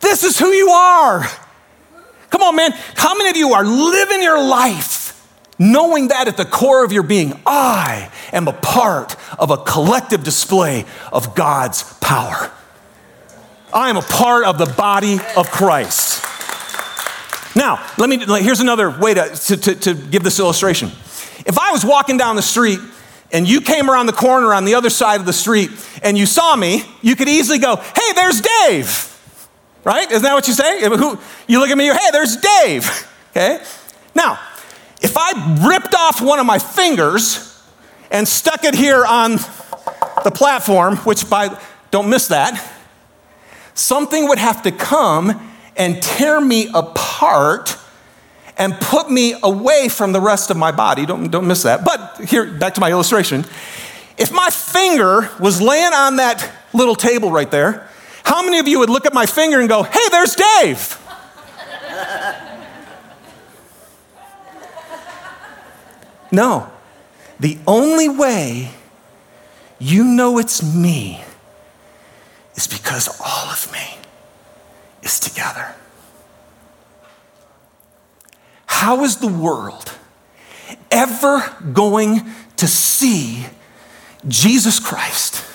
This 0.02 0.24
is 0.24 0.38
who 0.38 0.50
you 0.50 0.70
are. 0.70 1.26
Come 2.30 2.42
on, 2.42 2.56
man. 2.56 2.72
How 2.96 3.16
many 3.16 3.30
of 3.30 3.38
you 3.38 3.54
are 3.54 3.64
living 3.64 4.22
your 4.22 4.42
life 4.42 5.00
knowing 5.58 6.10
that 6.10 6.28
at 6.28 6.38
the 6.38 6.46
core 6.46 6.84
of 6.84 6.92
your 6.92 7.04
being, 7.04 7.40
I 7.46 8.12
am 8.34 8.48
a 8.48 8.54
part 8.54 9.16
of 9.40 9.52
a 9.52 9.58
collective 9.58 10.24
display 10.24 10.86
of 11.14 11.36
God's 11.36 11.84
power? 12.00 12.52
I 13.74 13.90
am 13.90 13.96
a 13.96 14.02
part 14.02 14.46
of 14.46 14.58
the 14.58 14.66
body 14.66 15.18
of 15.38 15.50
Christ. 15.50 16.26
Now, 17.56 17.86
let 17.98 18.10
me, 18.10 18.18
here's 18.42 18.60
another 18.60 18.90
way 18.90 19.14
to, 19.14 19.58
to, 19.58 19.76
to, 19.76 19.94
give 19.94 20.24
this 20.24 20.40
illustration. 20.40 20.90
If 21.46 21.58
I 21.58 21.72
was 21.72 21.86
walking 21.86 22.18
down 22.18 22.36
the 22.36 22.42
street 22.42 22.80
and 23.32 23.48
you 23.48 23.62
came 23.62 23.90
around 23.90 24.08
the 24.08 24.14
corner 24.14 24.54
on 24.54 24.66
the 24.66 24.76
other 24.76 24.90
side 24.90 25.20
of 25.20 25.26
the 25.26 25.34
street 25.34 25.70
and 26.04 26.18
you 26.18 26.26
saw 26.26 26.56
me, 26.56 26.84
you 27.02 27.16
could 27.16 27.30
easily 27.30 27.60
go, 27.60 27.76
hey, 27.76 28.14
there's 28.16 28.42
Dave. 28.42 29.08
Right? 29.84 30.10
Isn't 30.12 30.24
that 30.24 30.34
what 30.34 30.48
you 30.48 30.54
say? 30.54 30.82
You 31.48 31.60
look 31.60 31.70
at 31.70 31.78
me, 31.78 31.86
you're 31.86 31.98
hey, 31.98 32.12
there's 32.12 32.38
Dave. 32.38 33.08
Okay? 33.32 33.64
Now, 34.14 34.38
if 35.02 35.16
I 35.18 35.66
ripped 35.66 35.96
off 35.96 36.22
one 36.22 36.40
of 36.40 36.46
my 36.46 36.60
fingers 36.60 37.58
and 38.12 38.28
stuck 38.28 38.66
it 38.66 38.76
here 38.76 39.06
on 39.06 39.38
the 40.26 40.32
platform, 40.36 40.98
which 40.98 41.30
by, 41.30 41.58
don't 41.92 42.10
miss 42.10 42.28
that, 42.28 42.62
something 43.74 44.28
would 44.28 44.38
have 44.38 44.64
to 44.64 44.72
come 44.74 45.50
and 45.78 46.04
tear 46.04 46.42
me 46.42 46.70
apart 46.74 47.78
and 48.62 48.80
put 48.80 49.10
me 49.10 49.34
away 49.42 49.90
from 49.90 50.12
the 50.12 50.22
rest 50.22 50.52
of 50.52 50.58
my 50.58 50.72
body. 50.72 51.04
Don't, 51.08 51.32
don't 51.32 51.48
miss 51.48 51.64
that. 51.64 51.84
But 51.84 52.30
here, 52.30 52.46
back 52.46 52.76
to 52.76 52.80
my 52.80 52.92
illustration. 52.92 53.44
If 54.20 54.32
my 54.32 54.52
finger 54.52 55.32
was 55.40 55.60
laying 55.60 55.94
on 55.94 56.18
that 56.18 56.48
little 56.72 56.94
table 56.94 57.32
right 57.32 57.50
there, 57.50 57.90
how 58.24 58.44
many 58.44 58.60
of 58.60 58.68
you 58.68 58.78
would 58.78 58.92
look 58.92 59.08
at 59.08 59.16
my 59.16 59.26
finger 59.26 59.60
and 59.60 59.68
go, 59.68 59.82
hey, 59.82 60.10
there's 60.12 60.36
Dave? 60.36 61.00
no. 66.32 66.70
The 67.40 67.58
only 67.66 68.10
way 68.10 68.70
you 69.80 70.04
know 70.04 70.38
it's 70.38 70.62
me 70.62 71.24
is 72.54 72.68
because 72.68 73.10
all 73.20 73.50
of 73.50 73.72
me 73.74 73.98
is 75.02 75.20
together. 75.20 75.74
How 78.72 79.04
is 79.04 79.18
the 79.18 79.28
world 79.28 79.94
ever 80.90 81.44
going 81.72 82.22
to 82.56 82.68
see 82.68 83.46
Jesus 84.28 84.80
Christ? 84.80 85.46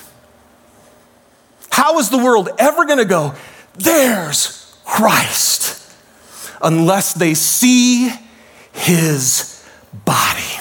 How 1.70 1.98
is 1.98 2.08
the 2.10 2.18
world 2.18 2.50
ever 2.56 2.84
going 2.84 2.98
to 2.98 3.04
go, 3.04 3.34
there's 3.74 4.78
Christ, 4.84 5.92
unless 6.62 7.14
they 7.14 7.34
see 7.34 8.12
his 8.72 9.66
body? 10.04 10.60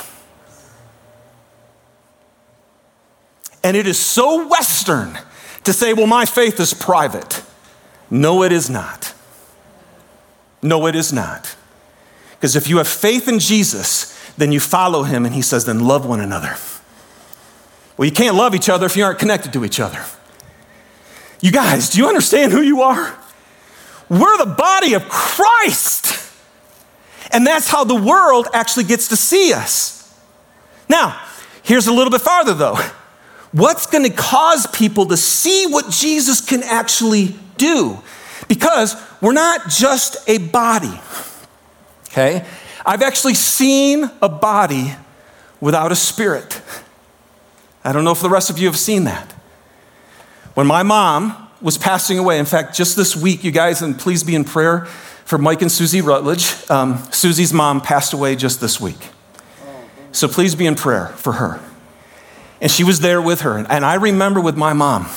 And 3.64 3.78
it 3.78 3.86
is 3.86 4.00
so 4.00 4.48
Western 4.48 5.20
to 5.66 5.74
say, 5.74 5.94
well, 5.94 6.08
my 6.08 6.26
faith 6.26 6.60
is 6.60 6.74
private. 6.74 7.44
No, 8.10 8.42
it 8.44 8.52
is 8.52 8.72
not. 8.72 9.14
No, 10.64 10.88
it 10.88 10.96
is 10.96 11.14
not. 11.14 11.56
Because 12.46 12.56
if 12.56 12.70
you 12.70 12.78
have 12.78 12.88
faith 12.88 13.28
in 13.28 13.40
Jesus, 13.40 14.16
then 14.38 14.52
you 14.52 14.60
follow 14.60 15.02
him, 15.02 15.25
and 15.25 15.34
he 15.34 15.42
says, 15.42 15.66
then 15.66 15.80
love 15.80 16.06
one 16.06 16.22
another. 16.22 16.56
Well, 17.98 18.06
you 18.06 18.12
can't 18.12 18.36
love 18.36 18.54
each 18.54 18.70
other 18.70 18.86
if 18.86 18.96
you 18.96 19.04
aren't 19.04 19.18
connected 19.18 19.52
to 19.54 19.66
each 19.66 19.80
other. 19.80 20.06
You 21.42 21.52
guys, 21.52 21.90
do 21.90 21.98
you 21.98 22.08
understand 22.08 22.52
who 22.52 22.62
you 22.62 22.84
are? 22.84 23.18
We're 24.10 24.38
the 24.38 24.54
body 24.56 24.94
of 24.94 25.10
Christ. 25.10 26.32
And 27.32 27.48
that's 27.48 27.68
how 27.68 27.84
the 27.84 27.96
world 27.96 28.48
actually 28.54 28.84
gets 28.84 29.08
to 29.08 29.16
see 29.16 29.52
us. 29.52 30.16
Now, 30.88 31.20
here's 31.64 31.88
a 31.88 31.94
little 31.94 32.12
bit 32.12 32.22
farther 32.22 32.54
though. 32.54 32.78
What's 33.54 33.88
going 33.88 34.04
to 34.04 34.16
cause 34.16 34.68
people 34.68 35.08
to 35.08 35.18
see 35.18 35.66
what 35.66 35.90
Jesus 35.90 36.42
can 36.42 36.62
actually 36.62 37.34
do? 37.58 37.98
Because 38.48 38.96
we're 39.20 39.34
not 39.34 39.68
just 39.68 40.18
a 40.30 40.38
body 40.38 41.00
okay? 42.15 42.45
I've 42.86 43.01
actually 43.01 43.34
seen 43.34 44.10
a 44.22 44.29
body 44.29 44.93
without 45.60 45.91
a 45.91 45.95
spirit. 45.95 46.62
I 47.84 47.91
don't 47.91 48.03
know 48.03 48.12
if 48.12 48.22
the 48.22 48.29
rest 48.29 48.50
of 48.50 48.57
you 48.57 48.67
have 48.67 48.77
seen 48.77 49.03
that. 49.03 49.34
When 50.53 50.65
my 50.65 50.84
mom 50.84 51.50
was 51.62 51.77
passing 51.77 52.17
away, 52.17 52.39
in 52.39 52.45
fact, 52.45 52.75
just 52.75 52.95
this 52.95 53.15
week, 53.15 53.43
you 53.43 53.51
guys, 53.51 53.81
and 53.81 54.00
please 54.00 54.24
be 54.24 54.34
in 54.34 54.45
prayer 54.45 54.86
for 55.25 55.38
Mike 55.38 55.62
and 55.62 55.72
Susie 55.72 56.01
Rutledge. 56.01 56.53
Um, 56.69 57.03
Susie's 57.12 57.51
mom 57.51 57.81
passed 57.81 58.13
away 58.13 58.36
just 58.36 58.62
this 58.62 58.79
week. 58.79 59.10
So 60.12 60.29
please 60.29 60.55
be 60.55 60.65
in 60.65 60.75
prayer 60.75 61.07
for 61.07 61.34
her. 61.34 61.60
And 62.62 62.72
she 62.72 62.86
was 62.86 63.01
there 63.01 63.22
with 63.22 63.41
her. 63.41 63.57
And 63.57 63.84
I 63.84 63.95
remember 63.95 64.39
with 64.39 64.55
my 64.55 64.72
mom 64.72 65.07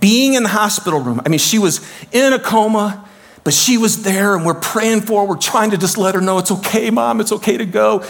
being 0.00 0.34
in 0.34 0.42
the 0.42 0.48
hospital 0.48 0.98
room. 0.98 1.22
I 1.24 1.28
mean, 1.28 1.38
she 1.38 1.58
was 1.58 1.80
in 2.10 2.32
a 2.32 2.38
coma. 2.38 3.08
But 3.44 3.54
she 3.54 3.78
was 3.78 4.02
there 4.02 4.36
and 4.36 4.44
we're 4.44 4.54
praying 4.54 5.02
for 5.02 5.22
her. 5.22 5.28
We're 5.28 5.36
trying 5.36 5.70
to 5.70 5.78
just 5.78 5.96
let 5.96 6.14
her 6.14 6.20
know 6.20 6.38
it's 6.38 6.50
okay, 6.50 6.90
mom, 6.90 7.20
it's 7.20 7.32
okay 7.32 7.56
to 7.56 7.66
go. 7.66 8.04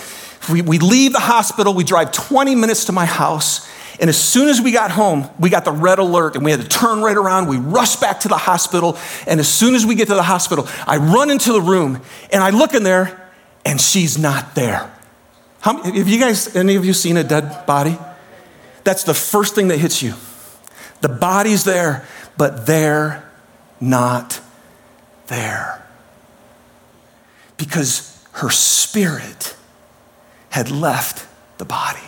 We, 0.51 0.63
we 0.63 0.79
leave 0.79 1.13
the 1.13 1.21
hospital, 1.21 1.75
we 1.75 1.85
drive 1.85 2.13
20 2.13 2.55
minutes 2.55 2.87
to 2.87 2.93
my 2.93 3.07
house. 3.07 3.69
And 4.01 4.09
as 4.09 4.17
soon 4.17 4.49
as 4.49 4.61
we 4.61 4.71
got 4.71 4.93
home, 4.93 5.29
we 5.41 5.51
got 5.51 5.65
the 5.65 5.73
red 5.73 5.99
alert 5.99 6.37
and 6.37 6.45
we 6.45 6.53
had 6.53 6.61
to 6.61 6.69
turn 6.69 7.03
right 7.03 7.17
around. 7.17 7.49
We 7.49 7.57
rushed 7.57 8.01
back 8.01 8.21
to 8.21 8.29
the 8.29 8.37
hospital. 8.37 8.97
And 9.27 9.41
as 9.41 9.49
soon 9.49 9.75
as 9.75 9.85
we 9.85 9.97
get 9.97 10.07
to 10.09 10.15
the 10.15 10.23
hospital, 10.23 10.69
I 10.87 10.99
run 10.99 11.31
into 11.31 11.53
the 11.53 11.61
room 11.61 12.01
and 12.33 12.43
I 12.43 12.51
look 12.51 12.75
in 12.75 12.85
there 12.85 13.29
and 13.65 13.81
she's 13.81 14.17
not 14.17 14.55
there. 14.55 14.95
How, 15.61 15.83
have 15.83 16.09
you 16.09 16.21
guys, 16.21 16.55
any 16.55 16.77
of 16.77 16.85
you 16.85 16.93
seen 16.93 17.17
a 17.17 17.25
dead 17.25 17.67
body? 17.67 17.99
That's 18.85 19.03
the 19.03 19.15
first 19.15 19.57
thing 19.57 19.69
that 19.69 19.79
hits 19.79 20.03
you. 20.03 20.15
The 21.01 21.09
body's 21.09 21.65
there, 21.65 22.07
but 22.37 22.67
they're 22.67 23.29
not 23.81 24.41
there 25.29 25.87
because 27.57 28.25
her 28.33 28.51
spirit 28.51 29.57
had 30.51 30.71
left 30.71 31.27
the 31.59 31.65
body. 31.65 31.99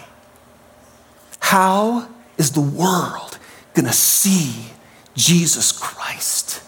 How 1.41 2.09
is 2.39 2.53
the 2.53 2.61
world 2.61 3.39
going 3.75 3.87
to 3.87 3.93
see 3.93 4.67
Jesus 5.15 5.73
Christ? 5.73 6.62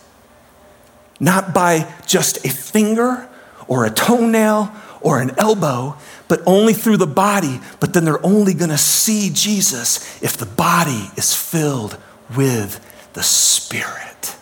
Not 1.21 1.55
by 1.55 1.93
just 2.07 2.45
a 2.45 2.51
finger 2.51 3.29
or 3.69 3.85
a 3.85 3.91
toenail 3.91 4.73
or 5.01 5.21
an 5.21 5.31
elbow, 5.39 5.97
but 6.29 6.43
only 6.47 6.73
through 6.73 6.97
the 6.97 7.07
body. 7.07 7.61
But 7.79 7.93
then 7.93 8.05
they're 8.05 8.25
only 8.27 8.55
going 8.55 8.71
to 8.71 8.79
see 8.79 9.31
Jesus 9.33 10.23
if 10.23 10.37
the 10.37 10.47
body 10.47 11.11
is 11.17 11.35
filled 11.35 11.97
with 12.37 12.81
the 13.13 13.23
Spirit. 13.23 14.37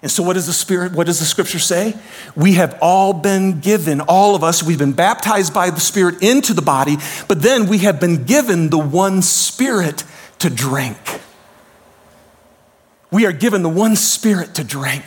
And 0.00 0.10
so, 0.10 0.22
what 0.22 0.34
does 0.34 0.46
the 0.46 0.52
Spirit, 0.52 0.92
what 0.92 1.06
does 1.06 1.18
the 1.18 1.24
scripture 1.24 1.58
say? 1.58 1.94
We 2.36 2.54
have 2.54 2.78
all 2.80 3.12
been 3.12 3.60
given, 3.60 4.00
all 4.00 4.36
of 4.36 4.44
us, 4.44 4.62
we've 4.62 4.78
been 4.78 4.92
baptized 4.92 5.52
by 5.52 5.70
the 5.70 5.80
Spirit 5.80 6.22
into 6.22 6.54
the 6.54 6.62
body, 6.62 6.96
but 7.26 7.42
then 7.42 7.66
we 7.66 7.78
have 7.78 7.98
been 7.98 8.24
given 8.24 8.70
the 8.70 8.78
one 8.78 9.22
Spirit 9.22 10.04
to 10.38 10.50
drink. 10.50 10.98
We 13.10 13.26
are 13.26 13.32
given 13.32 13.62
the 13.62 13.68
one 13.68 13.96
Spirit 13.96 14.54
to 14.54 14.64
drink. 14.64 15.04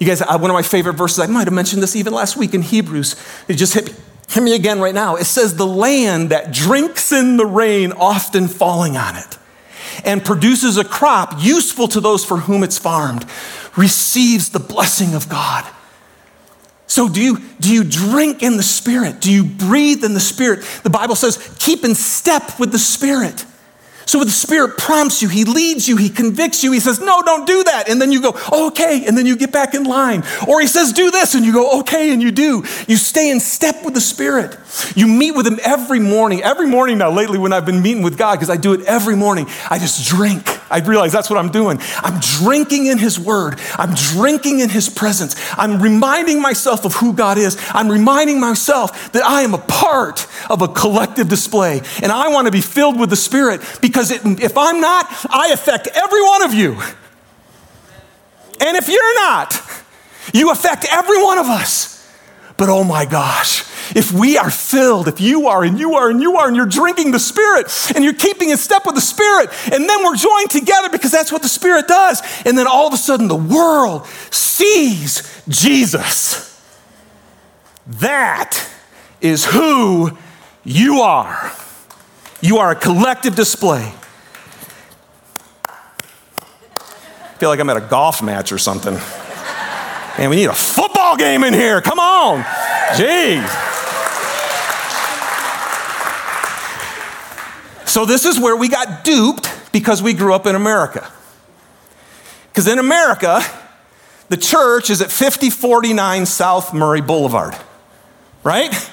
You 0.00 0.06
guys, 0.06 0.20
one 0.20 0.50
of 0.50 0.54
my 0.54 0.62
favorite 0.62 0.94
verses, 0.94 1.20
I 1.20 1.26
might 1.26 1.46
have 1.46 1.54
mentioned 1.54 1.82
this 1.82 1.94
even 1.94 2.12
last 2.12 2.36
week 2.36 2.54
in 2.54 2.62
Hebrews. 2.62 3.14
It 3.46 3.54
just 3.54 3.74
hit 3.74 3.86
me, 3.86 3.92
hit 4.28 4.42
me 4.42 4.54
again 4.54 4.80
right 4.80 4.94
now. 4.94 5.14
It 5.14 5.24
says, 5.24 5.56
The 5.56 5.66
land 5.66 6.30
that 6.30 6.52
drinks 6.52 7.12
in 7.12 7.36
the 7.36 7.46
rain, 7.46 7.92
often 7.92 8.48
falling 8.48 8.96
on 8.96 9.14
it 9.14 9.38
and 10.04 10.24
produces 10.24 10.76
a 10.76 10.84
crop 10.84 11.34
useful 11.38 11.88
to 11.88 12.00
those 12.00 12.24
for 12.24 12.38
whom 12.38 12.62
it's 12.62 12.78
farmed, 12.78 13.24
receives 13.76 14.50
the 14.50 14.58
blessing 14.58 15.14
of 15.14 15.28
God. 15.28 15.64
So, 16.86 17.08
do 17.08 17.20
you, 17.20 17.38
do 17.60 17.72
you 17.72 17.84
drink 17.84 18.42
in 18.42 18.56
the 18.56 18.62
Spirit? 18.62 19.20
Do 19.20 19.32
you 19.32 19.44
breathe 19.44 20.04
in 20.04 20.14
the 20.14 20.20
Spirit? 20.20 20.64
The 20.82 20.90
Bible 20.90 21.16
says, 21.16 21.54
keep 21.58 21.84
in 21.84 21.94
step 21.94 22.58
with 22.60 22.72
the 22.72 22.78
Spirit. 22.78 23.44
So 24.06 24.22
the 24.22 24.30
Spirit 24.30 24.78
prompts 24.78 25.20
you, 25.20 25.28
He 25.28 25.44
leads 25.44 25.88
you, 25.88 25.96
He 25.96 26.08
convicts 26.08 26.62
you, 26.62 26.72
He 26.72 26.80
says, 26.80 27.00
No, 27.00 27.22
don't 27.22 27.46
do 27.46 27.64
that. 27.64 27.88
And 27.88 28.00
then 28.00 28.12
you 28.12 28.22
go, 28.22 28.38
Okay, 28.52 29.04
and 29.04 29.18
then 29.18 29.26
you 29.26 29.36
get 29.36 29.52
back 29.52 29.74
in 29.74 29.82
line. 29.84 30.22
Or 30.46 30.60
He 30.60 30.68
says, 30.68 30.92
Do 30.92 31.10
this, 31.10 31.34
and 31.34 31.44
you 31.44 31.52
go, 31.52 31.80
Okay, 31.80 32.12
and 32.12 32.22
you 32.22 32.30
do. 32.30 32.64
You 32.86 32.96
stay 32.96 33.30
in 33.30 33.40
step 33.40 33.84
with 33.84 33.94
the 33.94 34.00
Spirit. 34.00 34.56
You 34.94 35.08
meet 35.08 35.32
with 35.32 35.46
Him 35.46 35.58
every 35.62 35.98
morning. 35.98 36.42
Every 36.42 36.68
morning 36.68 36.98
now, 36.98 37.10
lately, 37.10 37.38
when 37.38 37.52
I've 37.52 37.66
been 37.66 37.82
meeting 37.82 38.04
with 38.04 38.16
God, 38.16 38.36
because 38.36 38.50
I 38.50 38.56
do 38.56 38.72
it 38.72 38.82
every 38.82 39.16
morning, 39.16 39.46
I 39.68 39.78
just 39.78 40.08
drink. 40.08 40.55
I 40.70 40.80
realize 40.80 41.12
that's 41.12 41.30
what 41.30 41.38
I'm 41.38 41.50
doing. 41.50 41.78
I'm 41.98 42.20
drinking 42.20 42.86
in 42.86 42.98
His 42.98 43.18
Word, 43.18 43.60
I'm 43.76 43.94
drinking 43.94 44.60
in 44.60 44.68
His 44.68 44.88
presence. 44.88 45.36
I'm 45.56 45.80
reminding 45.80 46.40
myself 46.40 46.84
of 46.84 46.94
who 46.94 47.12
God 47.12 47.38
is. 47.38 47.56
I'm 47.70 47.88
reminding 47.88 48.40
myself 48.40 49.12
that 49.12 49.24
I 49.24 49.42
am 49.42 49.54
a 49.54 49.58
part 49.58 50.26
of 50.50 50.62
a 50.62 50.68
collective 50.68 51.28
display, 51.28 51.80
and 52.02 52.12
I 52.12 52.28
want 52.28 52.46
to 52.46 52.52
be 52.52 52.60
filled 52.60 52.98
with 52.98 53.10
the 53.10 53.16
Spirit 53.16 53.60
because 53.80 54.10
it, 54.10 54.22
if 54.24 54.56
I'm 54.56 54.80
not, 54.80 55.06
I 55.30 55.50
affect 55.52 55.88
every 55.88 56.22
one 56.22 56.42
of 56.42 56.54
you. 56.54 56.76
And 58.60 58.76
if 58.76 58.88
you're 58.88 59.14
not, 59.16 59.60
you 60.32 60.50
affect 60.50 60.86
every 60.90 61.22
one 61.22 61.38
of 61.38 61.46
us. 61.46 61.92
But 62.56 62.68
oh 62.68 62.84
my 62.84 63.04
gosh, 63.04 63.64
if 63.96 64.12
we 64.12 64.36
are 64.36 64.50
filled, 64.50 65.08
if 65.08 65.22
you 65.22 65.48
are 65.48 65.64
and 65.64 65.78
you 65.78 65.94
are 65.94 66.10
and 66.10 66.20
you 66.20 66.36
are, 66.36 66.46
and 66.46 66.54
you're 66.54 66.66
drinking 66.66 67.12
the 67.12 67.18
Spirit 67.18 67.66
and 67.94 68.04
you're 68.04 68.12
keeping 68.12 68.50
in 68.50 68.58
step 68.58 68.84
with 68.84 68.94
the 68.94 69.00
Spirit, 69.00 69.48
and 69.72 69.88
then 69.88 70.04
we're 70.04 70.16
joined 70.16 70.50
together 70.50 70.90
because 70.90 71.10
that's 71.10 71.32
what 71.32 71.40
the 71.40 71.48
Spirit 71.48 71.88
does. 71.88 72.20
And 72.44 72.58
then 72.58 72.66
all 72.66 72.86
of 72.86 72.92
a 72.92 72.98
sudden 72.98 73.26
the 73.26 73.34
world 73.34 74.06
sees 74.30 75.42
Jesus. 75.48 76.62
That 77.86 78.68
is 79.22 79.46
who 79.46 80.10
you 80.62 81.00
are. 81.00 81.50
You 82.42 82.58
are 82.58 82.72
a 82.72 82.76
collective 82.76 83.34
display. 83.34 83.94
I 85.68 87.38
feel 87.38 87.48
like 87.48 87.60
I'm 87.60 87.70
at 87.70 87.78
a 87.78 87.80
golf 87.80 88.22
match 88.22 88.52
or 88.52 88.58
something. 88.58 88.92
Man, 90.18 90.28
we 90.28 90.36
need 90.36 90.50
a 90.50 90.54
football 90.54 91.16
game 91.16 91.44
in 91.44 91.54
here. 91.54 91.80
Come 91.80 91.98
on. 91.98 92.42
Jeez. 92.92 93.75
So, 97.86 98.04
this 98.04 98.24
is 98.24 98.38
where 98.38 98.56
we 98.56 98.68
got 98.68 99.04
duped 99.04 99.48
because 99.72 100.02
we 100.02 100.12
grew 100.12 100.34
up 100.34 100.46
in 100.46 100.54
America. 100.54 101.10
Because 102.48 102.66
in 102.66 102.78
America, 102.78 103.40
the 104.28 104.36
church 104.36 104.90
is 104.90 105.00
at 105.00 105.10
5049 105.10 106.26
South 106.26 106.74
Murray 106.74 107.00
Boulevard, 107.00 107.54
right? 108.42 108.90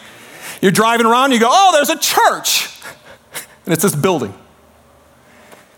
You're 0.62 0.72
driving 0.72 1.06
around, 1.06 1.32
you 1.32 1.40
go, 1.40 1.50
oh, 1.50 1.72
there's 1.74 1.90
a 1.90 1.98
church. 1.98 2.70
And 3.66 3.72
it's 3.72 3.84
this 3.84 3.96
building. 3.96 4.34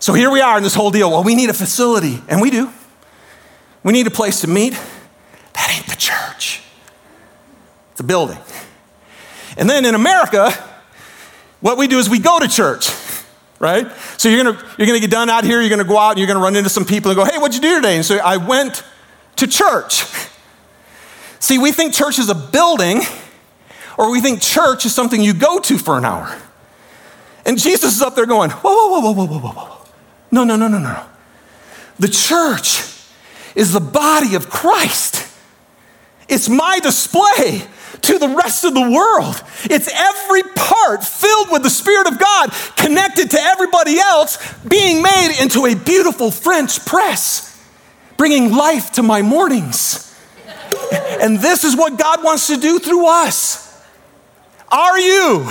So 0.00 0.12
here 0.12 0.28
we 0.28 0.40
are 0.40 0.56
in 0.56 0.64
this 0.64 0.74
whole 0.74 0.90
deal. 0.90 1.08
Well, 1.08 1.22
we 1.22 1.36
need 1.36 1.50
a 1.50 1.54
facility, 1.54 2.20
and 2.26 2.40
we 2.40 2.50
do. 2.50 2.68
We 3.84 3.92
need 3.92 4.08
a 4.08 4.10
place 4.10 4.40
to 4.40 4.48
meet. 4.48 4.72
That 5.52 5.72
ain't 5.72 5.86
the 5.86 5.94
church, 5.94 6.62
it's 7.92 8.00
a 8.00 8.02
building. 8.02 8.38
And 9.56 9.70
then 9.70 9.84
in 9.84 9.94
America, 9.94 10.50
what 11.60 11.78
we 11.78 11.86
do 11.86 12.00
is 12.00 12.10
we 12.10 12.18
go 12.18 12.40
to 12.40 12.48
church, 12.48 12.88
right? 13.58 13.90
So 14.16 14.28
you're 14.28 14.44
gonna, 14.44 14.62
you're 14.78 14.86
gonna 14.86 15.00
get 15.00 15.10
done 15.10 15.30
out 15.30 15.44
here, 15.44 15.60
you're 15.60 15.70
gonna 15.70 15.84
go 15.84 15.98
out, 15.98 16.10
and 16.10 16.18
you're 16.18 16.26
gonna 16.28 16.40
run 16.40 16.56
into 16.56 16.70
some 16.70 16.84
people 16.84 17.10
and 17.10 17.18
go, 17.18 17.24
hey, 17.24 17.38
what'd 17.38 17.54
you 17.54 17.60
do 17.60 17.76
today? 17.76 17.96
And 17.96 18.04
so 18.04 18.16
I 18.18 18.36
went 18.36 18.82
to 19.36 19.46
church. 19.46 20.04
See, 21.40 21.58
we 21.58 21.72
think 21.72 21.94
church 21.94 22.18
is 22.18 22.28
a 22.28 22.34
building, 22.34 23.02
or 23.98 24.10
we 24.10 24.20
think 24.20 24.40
church 24.40 24.84
is 24.84 24.94
something 24.94 25.20
you 25.20 25.34
go 25.34 25.60
to 25.60 25.78
for 25.78 25.96
an 25.96 26.04
hour. 26.04 26.36
And 27.44 27.58
Jesus 27.58 27.94
is 27.94 28.02
up 28.02 28.16
there 28.16 28.26
going, 28.26 28.50
whoa, 28.50 28.88
whoa, 28.88 29.00
whoa, 29.00 29.12
whoa, 29.12 29.26
whoa, 29.26 29.38
whoa, 29.38 29.50
whoa. 29.50 29.64
Whoa, 29.64 29.88
no, 30.32 30.44
no, 30.44 30.56
no, 30.56 30.68
no, 30.68 30.78
no. 30.78 31.02
The 31.98 32.08
church 32.08 32.82
is 33.54 33.72
the 33.72 33.80
body 33.80 34.34
of 34.34 34.50
Christ. 34.50 35.32
It's 36.28 36.48
my 36.48 36.80
display 36.80 37.62
to 38.02 38.18
the 38.18 38.28
rest 38.28 38.64
of 38.64 38.74
the 38.74 38.90
world. 38.90 39.42
It's 39.64 39.88
every 39.92 40.42
part 40.54 41.04
filled 41.04 41.50
with 41.50 41.62
the 41.62 41.70
Spirit 41.70 42.06
of 42.06 42.18
God, 42.18 42.50
connected 42.76 43.30
to 43.32 43.40
everybody 43.40 43.98
else, 43.98 44.38
being 44.62 45.02
made 45.02 45.38
into 45.40 45.66
a 45.66 45.74
beautiful 45.74 46.30
French 46.30 46.84
press, 46.84 47.60
bringing 48.16 48.52
life 48.52 48.92
to 48.92 49.02
my 49.02 49.22
mornings. 49.22 50.02
And 51.20 51.38
this 51.38 51.64
is 51.64 51.76
what 51.76 51.98
God 51.98 52.22
wants 52.22 52.48
to 52.48 52.56
do 52.56 52.78
through 52.78 53.06
us. 53.06 53.82
Are 54.68 54.98
you 54.98 55.46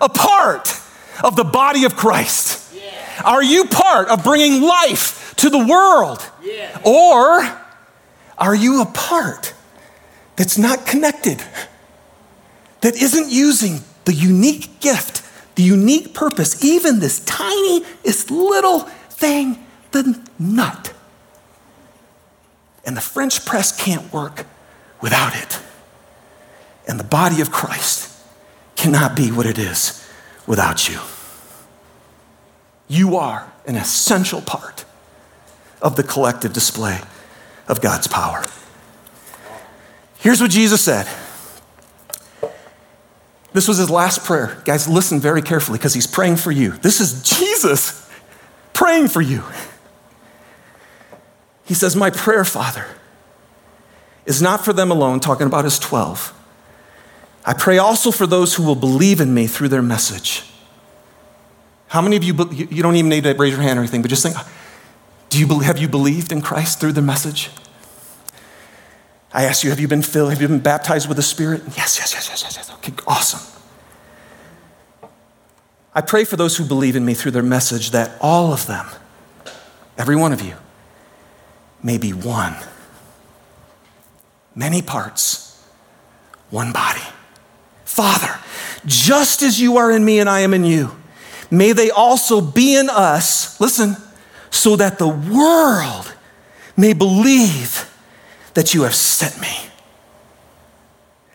a 0.00 0.08
part 0.08 0.68
of 1.22 1.36
the 1.36 1.44
body 1.44 1.84
of 1.84 1.96
Christ? 1.96 2.74
Yeah. 2.74 3.22
Are 3.24 3.42
you 3.42 3.66
part 3.66 4.08
of 4.08 4.24
bringing 4.24 4.62
life 4.62 5.34
to 5.36 5.50
the 5.50 5.64
world? 5.64 6.28
Yeah. 6.42 6.80
Or 6.84 7.40
are 8.36 8.54
you 8.54 8.82
a 8.82 8.86
part 8.86 9.54
that's 10.36 10.58
not 10.58 10.86
connected, 10.86 11.42
that 12.80 12.96
isn't 12.96 13.30
using 13.30 13.80
the 14.04 14.14
unique 14.14 14.80
gift, 14.80 15.22
the 15.54 15.62
unique 15.62 16.14
purpose, 16.14 16.64
even 16.64 17.00
this 17.00 17.20
tiniest 17.20 18.30
little 18.30 18.80
thing, 19.10 19.64
the 19.92 20.20
nut? 20.38 20.92
And 22.84 22.96
the 22.96 23.00
French 23.00 23.44
press 23.44 23.76
can't 23.76 24.12
work 24.12 24.46
without 25.00 25.36
it. 25.36 25.60
And 26.86 26.98
the 26.98 27.04
body 27.04 27.40
of 27.40 27.50
Christ 27.50 28.16
cannot 28.76 29.14
be 29.14 29.30
what 29.30 29.44
it 29.44 29.58
is 29.58 30.08
without 30.46 30.88
you. 30.88 31.00
You 32.88 33.16
are 33.16 33.52
an 33.66 33.76
essential 33.76 34.40
part 34.40 34.86
of 35.82 35.96
the 35.96 36.02
collective 36.02 36.52
display 36.54 37.00
of 37.68 37.82
God's 37.82 38.06
power. 38.06 38.44
Here's 40.18 40.40
what 40.40 40.50
Jesus 40.50 40.80
said. 40.82 41.06
This 43.58 43.66
was 43.66 43.78
his 43.78 43.90
last 43.90 44.22
prayer. 44.22 44.62
Guys, 44.64 44.86
listen 44.86 45.18
very 45.18 45.42
carefully 45.42 45.80
because 45.80 45.92
he's 45.92 46.06
praying 46.06 46.36
for 46.36 46.52
you. 46.52 46.74
This 46.78 47.00
is 47.00 47.24
Jesus 47.24 48.08
praying 48.72 49.08
for 49.08 49.20
you. 49.20 49.42
He 51.64 51.74
says, 51.74 51.96
My 51.96 52.10
prayer, 52.10 52.44
Father, 52.44 52.86
is 54.26 54.40
not 54.40 54.64
for 54.64 54.72
them 54.72 54.92
alone, 54.92 55.18
talking 55.18 55.48
about 55.48 55.64
his 55.64 55.76
12 55.80 56.32
I 57.44 57.52
pray 57.52 57.78
also 57.78 58.12
for 58.12 58.28
those 58.28 58.54
who 58.54 58.62
will 58.62 58.76
believe 58.76 59.20
in 59.20 59.34
me 59.34 59.48
through 59.48 59.70
their 59.70 59.82
message. 59.82 60.44
How 61.88 62.00
many 62.00 62.14
of 62.14 62.22
you, 62.22 62.34
you 62.52 62.80
don't 62.80 62.94
even 62.94 63.08
need 63.08 63.24
to 63.24 63.34
raise 63.34 63.54
your 63.54 63.62
hand 63.62 63.76
or 63.76 63.82
anything, 63.82 64.02
but 64.02 64.08
just 64.08 64.22
think, 64.22 64.36
do 65.30 65.40
you, 65.40 65.58
have 65.58 65.78
you 65.78 65.88
believed 65.88 66.30
in 66.30 66.42
Christ 66.42 66.78
through 66.78 66.92
the 66.92 67.02
message? 67.02 67.50
I 69.32 69.44
ask 69.44 69.62
you, 69.62 69.70
have 69.70 69.80
you 69.80 69.88
been 69.88 70.02
filled? 70.02 70.30
Have 70.30 70.40
you 70.40 70.48
been 70.48 70.60
baptized 70.60 71.06
with 71.06 71.16
the 71.16 71.22
Spirit? 71.22 71.62
Yes, 71.76 71.98
yes, 71.98 72.14
yes, 72.14 72.28
yes, 72.28 72.42
yes, 72.42 72.56
yes. 72.56 72.72
Okay, 72.74 72.92
awesome. 73.06 73.40
I 75.94 76.00
pray 76.00 76.24
for 76.24 76.36
those 76.36 76.56
who 76.56 76.64
believe 76.64 76.96
in 76.96 77.04
me 77.04 77.14
through 77.14 77.32
their 77.32 77.42
message 77.42 77.90
that 77.90 78.12
all 78.20 78.52
of 78.52 78.66
them, 78.66 78.86
every 79.98 80.16
one 80.16 80.32
of 80.32 80.40
you, 80.40 80.54
may 81.82 81.98
be 81.98 82.12
one. 82.12 82.54
Many 84.54 84.80
parts, 84.80 85.62
one 86.50 86.72
body. 86.72 87.02
Father, 87.84 88.38
just 88.86 89.42
as 89.42 89.60
you 89.60 89.76
are 89.76 89.90
in 89.90 90.04
me 90.04 90.20
and 90.20 90.28
I 90.28 90.40
am 90.40 90.54
in 90.54 90.64
you, 90.64 90.96
may 91.50 91.72
they 91.72 91.90
also 91.90 92.40
be 92.40 92.76
in 92.76 92.88
us, 92.88 93.60
listen, 93.60 93.96
so 94.50 94.76
that 94.76 94.98
the 94.98 95.08
world 95.08 96.14
may 96.76 96.92
believe 96.92 97.87
that 98.58 98.74
you 98.74 98.82
have 98.82 98.94
sent 98.96 99.40
me. 99.40 99.56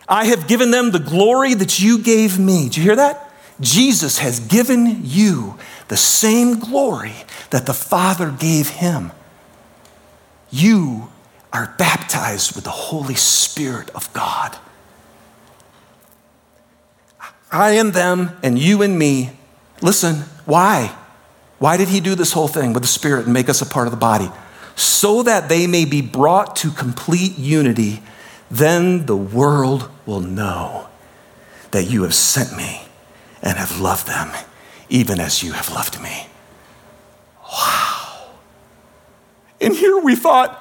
I 0.06 0.26
have 0.26 0.46
given 0.46 0.70
them 0.70 0.90
the 0.90 0.98
glory 0.98 1.54
that 1.54 1.80
you 1.80 1.96
gave 1.96 2.38
me. 2.38 2.68
Do 2.68 2.78
you 2.78 2.84
hear 2.84 2.96
that? 2.96 3.32
Jesus 3.62 4.18
has 4.18 4.40
given 4.40 5.00
you 5.02 5.58
the 5.88 5.96
same 5.96 6.58
glory 6.58 7.14
that 7.48 7.64
the 7.64 7.72
Father 7.72 8.30
gave 8.30 8.68
him. 8.68 9.10
You 10.50 11.08
are 11.50 11.74
baptized 11.78 12.54
with 12.54 12.64
the 12.64 12.70
Holy 12.70 13.14
Spirit 13.14 13.88
of 13.94 14.12
God. 14.12 14.58
I 17.50 17.70
and 17.70 17.94
them, 17.94 18.36
and 18.42 18.58
you 18.58 18.82
and 18.82 18.98
me. 18.98 19.30
Listen, 19.80 20.24
why? 20.44 20.94
Why 21.58 21.78
did 21.78 21.88
he 21.88 22.00
do 22.00 22.14
this 22.14 22.34
whole 22.34 22.48
thing 22.48 22.74
with 22.74 22.82
the 22.82 22.86
Spirit 22.86 23.24
and 23.24 23.32
make 23.32 23.48
us 23.48 23.62
a 23.62 23.66
part 23.66 23.86
of 23.86 23.92
the 23.92 23.96
body? 23.96 24.30
So 24.76 25.22
that 25.22 25.48
they 25.48 25.66
may 25.66 25.84
be 25.84 26.00
brought 26.00 26.56
to 26.56 26.70
complete 26.70 27.38
unity. 27.38 28.02
Then 28.50 29.06
the 29.06 29.16
world 29.16 29.90
will 30.06 30.20
know 30.20 30.88
that 31.70 31.84
you 31.84 32.02
have 32.02 32.14
sent 32.14 32.56
me 32.56 32.82
and 33.42 33.58
have 33.58 33.80
loved 33.80 34.06
them, 34.06 34.30
even 34.88 35.20
as 35.20 35.42
you 35.42 35.52
have 35.52 35.70
loved 35.70 36.00
me. 36.00 36.28
Wow. 37.42 38.30
And 39.60 39.74
here 39.74 39.98
we 39.98 40.16
thought, 40.16 40.60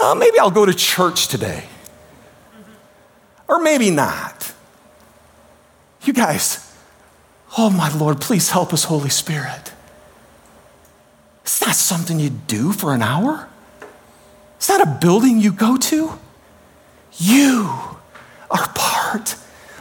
oh, 0.00 0.14
maybe 0.14 0.38
I'll 0.38 0.50
go 0.50 0.66
to 0.66 0.74
church 0.74 1.28
today. 1.28 1.64
Or 3.48 3.60
maybe 3.60 3.90
not. 3.90 4.52
You 6.02 6.12
guys, 6.12 6.74
oh 7.56 7.70
my 7.70 7.92
Lord, 7.96 8.20
please 8.20 8.50
help 8.50 8.72
us, 8.72 8.84
Holy 8.84 9.10
Spirit. 9.10 9.72
It's 11.46 11.60
not 11.60 11.76
something 11.76 12.18
you 12.18 12.30
do 12.30 12.72
for 12.72 12.92
an 12.92 13.02
hour. 13.02 13.48
It's 14.56 14.68
not 14.68 14.82
a 14.82 14.98
building 15.00 15.40
you 15.40 15.52
go 15.52 15.76
to. 15.76 16.18
You 17.18 17.70
are 18.50 18.68
part 18.74 19.36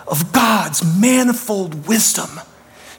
of 0.08 0.32
God's 0.32 0.84
manifold 1.00 1.88
wisdom 1.88 2.40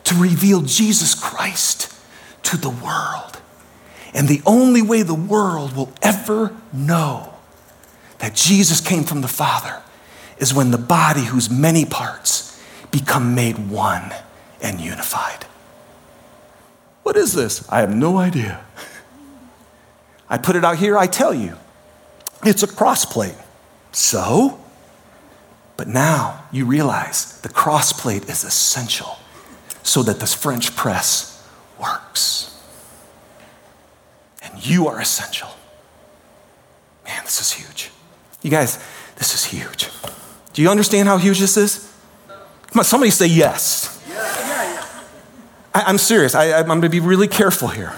to 0.03 0.17
reveal 0.17 0.63
Jesus 0.63 1.15
Christ 1.15 1.97
to 2.43 2.57
the 2.57 2.69
world. 2.69 3.41
And 4.13 4.27
the 4.27 4.43
only 4.45 4.83
way 4.83 5.03
the 5.03 5.15
world 5.15 5.77
will 5.77 5.93
ever 6.03 6.53
know 6.73 7.35
that 8.19 8.35
Jesus 8.35 8.81
came 8.81 9.05
from 9.05 9.21
the 9.21 9.29
Father 9.29 9.81
is 10.39 10.53
when 10.53 10.73
the 10.73 10.79
body, 10.79 11.23
whose 11.23 11.49
many 11.49 11.85
parts, 11.85 12.61
become 12.91 13.33
made 13.37 13.71
one 13.71 14.13
and 14.61 14.81
unified. 14.81 15.47
What 17.07 17.17
is 17.17 17.35
this? 17.35 17.65
I 17.69 17.83
have 17.83 17.95
no 17.95 18.19
idea. 18.19 18.65
I 20.29 20.39
put 20.39 20.57
it 20.57 20.65
out 20.65 20.77
here, 20.77 20.99
I 20.99 21.07
tell 21.07 21.33
you. 21.33 21.57
It's 22.45 22.65
a 22.65 22.67
cross 22.67 23.05
plate. 23.05 23.37
So? 23.93 24.59
But 25.77 25.87
now 25.87 26.43
you 26.51 26.67
realize 26.67 27.41
the 27.43 27.49
cross 27.49 27.93
plate 27.93 28.29
is 28.29 28.43
essential 28.43 29.19
so 29.85 30.03
that 30.03 30.19
this 30.19 30.35
French 30.35 30.75
press 30.75 31.49
works. 31.81 32.61
And 34.43 34.67
you 34.67 34.89
are 34.89 35.01
essential. 35.01 35.51
Man, 37.05 37.23
this 37.23 37.41
is 37.41 37.53
huge. 37.53 37.93
You 38.43 38.51
guys, 38.51 38.85
this 39.15 39.33
is 39.33 39.45
huge. 39.45 39.91
Do 40.55 40.61
you 40.61 40.69
understand 40.69 41.07
how 41.07 41.19
huge 41.19 41.39
this 41.39 41.57
is? 41.57 41.89
Come 42.27 42.81
on, 42.81 42.85
somebody 42.85 43.13
say 43.13 43.29
yes. 43.29 43.93
I, 45.77 45.91
am 45.91 45.99
serious. 45.99 46.35
I, 46.35 46.59
I'm 46.59 46.67
going 46.67 46.81
to 46.81 46.89
be 46.89 47.01
really 47.01 47.29
careful 47.29 47.69
here. 47.69 47.93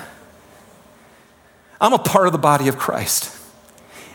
I'm 1.81 1.93
a 1.93 1.99
part 1.99 2.27
of 2.27 2.33
the 2.33 2.39
body 2.39 2.67
of 2.67 2.77
Christ, 2.77 3.39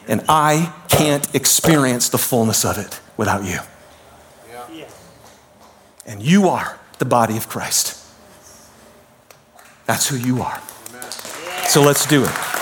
and 0.06 0.21
I 0.28 0.73
can't 0.89 1.34
experience 1.34 2.10
the 2.10 2.17
fullness 2.17 2.65
of 2.65 2.78
it 2.78 2.99
without 3.15 3.45
you. 3.45 3.60
And 6.06 6.21
you 6.21 6.49
are 6.49 6.78
the 6.99 7.06
body 7.06 7.38
of 7.38 7.47
Christ. 7.47 7.97
That's 9.86 10.10
who 10.10 10.17
you 10.17 10.41
are. 10.41 10.62
So 11.67 11.82
let's 11.82 12.06
do 12.06 12.26
it. 12.26 12.52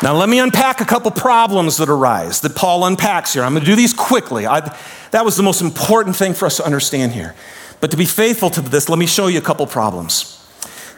Now, 0.00 0.14
let 0.14 0.28
me 0.28 0.38
unpack 0.38 0.80
a 0.80 0.84
couple 0.84 1.10
problems 1.10 1.78
that 1.78 1.88
arise 1.88 2.40
that 2.42 2.54
Paul 2.54 2.84
unpacks 2.84 3.32
here. 3.32 3.42
I'm 3.42 3.52
going 3.52 3.64
to 3.64 3.70
do 3.70 3.74
these 3.74 3.92
quickly. 3.92 4.46
I, 4.46 4.60
that 5.10 5.24
was 5.24 5.36
the 5.36 5.42
most 5.42 5.60
important 5.60 6.14
thing 6.14 6.34
for 6.34 6.46
us 6.46 6.56
to 6.58 6.64
understand 6.64 7.12
here. 7.12 7.34
But 7.80 7.90
to 7.90 7.96
be 7.96 8.04
faithful 8.06 8.48
to 8.50 8.60
this, 8.60 8.88
let 8.88 8.98
me 8.98 9.06
show 9.06 9.26
you 9.26 9.38
a 9.38 9.42
couple 9.42 9.66
problems. 9.66 10.34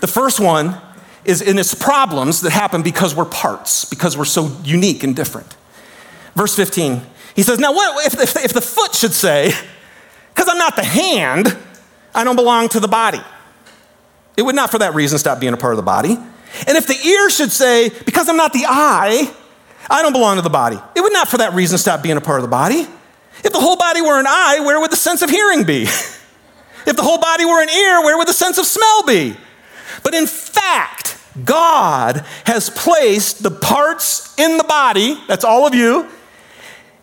The 0.00 0.06
first 0.06 0.38
one 0.38 0.78
is 1.24 1.40
in 1.40 1.58
its 1.58 1.74
problems 1.74 2.42
that 2.42 2.50
happen 2.50 2.82
because 2.82 3.14
we're 3.14 3.24
parts, 3.24 3.86
because 3.86 4.18
we're 4.18 4.24
so 4.26 4.54
unique 4.64 5.02
and 5.02 5.16
different. 5.16 5.56
Verse 6.34 6.54
15, 6.54 7.00
he 7.34 7.42
says, 7.42 7.58
Now, 7.58 7.72
what 7.72 8.06
if, 8.06 8.20
if, 8.20 8.44
if 8.44 8.52
the 8.52 8.60
foot 8.60 8.94
should 8.94 9.12
say, 9.12 9.52
because 10.34 10.48
I'm 10.48 10.58
not 10.58 10.76
the 10.76 10.84
hand, 10.84 11.56
I 12.14 12.24
don't 12.24 12.36
belong 12.36 12.68
to 12.70 12.80
the 12.80 12.88
body? 12.88 13.20
It 14.36 14.42
would 14.42 14.54
not 14.54 14.70
for 14.70 14.78
that 14.78 14.94
reason 14.94 15.18
stop 15.18 15.40
being 15.40 15.52
a 15.52 15.58
part 15.58 15.72
of 15.72 15.76
the 15.78 15.82
body. 15.82 16.18
And 16.66 16.76
if 16.76 16.86
the 16.86 16.96
ear 17.06 17.30
should 17.30 17.52
say, 17.52 17.90
because 18.04 18.28
I'm 18.28 18.36
not 18.36 18.52
the 18.52 18.64
eye, 18.66 19.32
I 19.88 20.02
don't 20.02 20.12
belong 20.12 20.36
to 20.36 20.42
the 20.42 20.50
body, 20.50 20.78
it 20.94 21.00
would 21.00 21.12
not 21.12 21.28
for 21.28 21.38
that 21.38 21.54
reason 21.54 21.78
stop 21.78 22.02
being 22.02 22.16
a 22.16 22.20
part 22.20 22.38
of 22.38 22.42
the 22.42 22.48
body. 22.48 22.86
If 23.42 23.52
the 23.52 23.60
whole 23.60 23.76
body 23.76 24.02
were 24.02 24.18
an 24.18 24.26
eye, 24.26 24.60
where 24.60 24.80
would 24.80 24.90
the 24.90 24.96
sense 24.96 25.22
of 25.22 25.30
hearing 25.30 25.64
be? 25.64 25.82
if 26.86 26.96
the 26.96 27.02
whole 27.02 27.18
body 27.18 27.44
were 27.44 27.62
an 27.62 27.70
ear, 27.70 28.02
where 28.02 28.18
would 28.18 28.28
the 28.28 28.32
sense 28.32 28.58
of 28.58 28.66
smell 28.66 29.04
be? 29.04 29.36
But 30.02 30.14
in 30.14 30.26
fact, 30.26 31.18
God 31.44 32.24
has 32.44 32.70
placed 32.70 33.42
the 33.42 33.50
parts 33.50 34.34
in 34.38 34.56
the 34.56 34.64
body, 34.64 35.18
that's 35.28 35.44
all 35.44 35.66
of 35.66 35.74
you, 35.74 36.08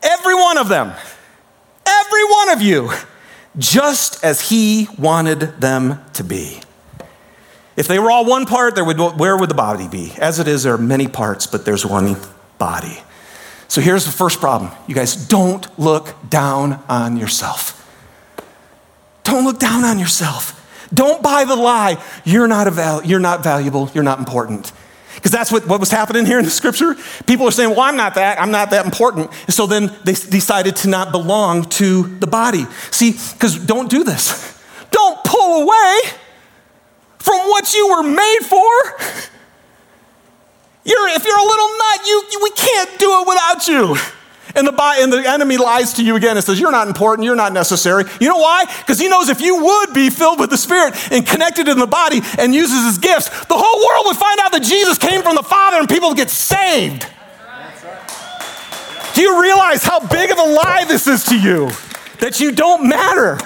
every 0.04 0.36
one 0.36 0.58
of 0.58 0.70
them, 0.70 0.94
every 1.86 2.24
one 2.24 2.50
of 2.50 2.62
you, 2.62 2.92
just 3.58 4.24
as 4.24 4.50
He 4.50 4.88
wanted 4.98 5.40
them 5.60 6.04
to 6.14 6.24
be. 6.24 6.62
If 7.78 7.88
they 7.88 8.00
were 8.00 8.10
all 8.10 8.26
one 8.26 8.48
part, 8.48 8.74
there 8.74 8.84
would, 8.84 9.00
where 9.00 9.38
would 9.38 9.50
the 9.50 9.56
body 9.56 9.88
be? 9.88 10.12
As 10.18 10.40
it 10.40 10.48
is, 10.48 10.63
there 10.63 10.74
are 10.74 10.80
many 10.80 11.08
parts, 11.08 11.46
but 11.46 11.63
there's 11.63 11.86
one 11.86 12.18
body. 12.58 12.98
So 13.68 13.82
here's 13.82 14.04
the 14.06 14.12
first 14.12 14.40
problem. 14.40 14.72
You 14.88 14.96
guys, 14.96 15.16
don't 15.16 15.68
look 15.80 16.16
down 16.28 16.84
on 16.90 17.18
yourself. 17.18 17.74
Don't 19.24 19.46
look 19.46 19.60
down 19.60 19.84
on 19.84 20.00
yourself. 20.00 20.56
Don't 20.92 21.22
buy 21.22 21.46
the 21.46 21.56
lie, 21.56 22.02
you're 22.26 22.48
not, 22.48 22.72
val- 22.74 23.06
you're 23.06 23.20
not 23.20 23.44
valuable, 23.44 23.92
you're 23.94 24.04
not 24.04 24.20
important. 24.20 24.72
Because 25.16 25.32
that's 25.32 25.52
what, 25.52 25.68
what 25.68 25.80
was 25.80 25.92
happening 25.92 26.26
here 26.26 26.40
in 26.40 26.46
the 26.46 26.52
scripture. 26.52 26.96
People 27.26 27.48
are 27.48 27.52
saying, 27.52 27.72
Well, 27.72 27.82
I'm 27.82 27.98
not 27.98 28.16
that, 28.16 28.40
I'm 28.40 28.52
not 28.52 28.70
that 28.70 28.86
important. 28.86 29.30
And 29.46 29.54
So 29.54 29.68
then 29.68 29.94
they 30.04 30.13
decided 30.13 30.78
to 30.78 30.88
not 30.88 31.12
belong 31.12 31.66
to 31.72 32.04
the 32.04 32.28
body. 32.28 32.66
See, 32.92 33.12
because 33.34 33.58
don't 33.58 33.90
do 33.90 34.04
this. 34.04 34.57
From 37.28 37.40
what 37.50 37.74
you 37.74 37.90
were 37.90 38.04
made 38.04 38.40
for. 38.48 38.72
You're, 40.86 41.10
if 41.10 41.26
you're 41.26 41.38
a 41.38 41.44
little 41.44 41.68
nut, 41.68 42.08
you, 42.08 42.24
you, 42.32 42.40
we 42.44 42.52
can't 42.52 42.98
do 42.98 43.20
it 43.20 43.28
without 43.28 43.68
you. 43.68 43.98
And 44.56 44.66
the, 44.66 44.74
and 45.00 45.12
the 45.12 45.30
enemy 45.30 45.58
lies 45.58 45.92
to 45.96 46.04
you 46.04 46.16
again 46.16 46.38
and 46.38 46.46
says, 46.46 46.58
You're 46.58 46.72
not 46.72 46.88
important, 46.88 47.26
you're 47.26 47.36
not 47.36 47.52
necessary. 47.52 48.06
You 48.22 48.30
know 48.30 48.38
why? 48.38 48.63
Because 48.80 48.98
he 48.98 49.10
knows 49.10 49.28
if 49.28 49.42
you 49.42 49.62
would 49.62 49.94
be 49.94 50.10
filled 50.10 50.40
with 50.40 50.50
the 50.50 50.58
Spirit 50.58 50.96
and 51.12 51.28
connected 51.28 51.68
in 51.68 51.78
the 51.78 51.88
body 51.88 52.22
and 52.40 52.56
uses 52.56 52.86
his 52.86 52.98
gifts, 52.98 53.28
the 53.48 53.58
whole 53.58 53.86
world 53.86 54.06
would 54.08 54.16
find 54.16 54.40
out 54.40 54.54
that 54.54 54.63
Jesus 54.63 54.98
came 54.98 55.22
from 55.22 55.36
the 55.36 55.44
Father 55.44 55.78
and 55.78 55.90
people 55.90 56.08
would 56.08 56.18
get 56.18 56.30
saved. 56.30 57.06
Do 59.13 59.22
you 59.22 59.42
realize 59.42 59.84
how 59.84 60.00
big 60.00 60.32
of 60.32 60.38
a 60.38 60.44
lie 60.44 60.86
this 60.88 61.06
is 61.08 61.26
to 61.26 61.38
you? 61.38 61.70
That 62.22 62.40
you 62.40 62.54
don't 62.54 62.88
matter. 62.88 63.38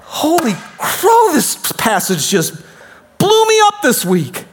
Holy 0.00 0.54
crow, 0.78 1.32
this 1.32 1.70
passage 1.78 2.28
just 2.28 2.61
blew 3.22 3.46
me 3.46 3.60
up 3.66 3.82
this 3.82 4.04
week. 4.04 4.44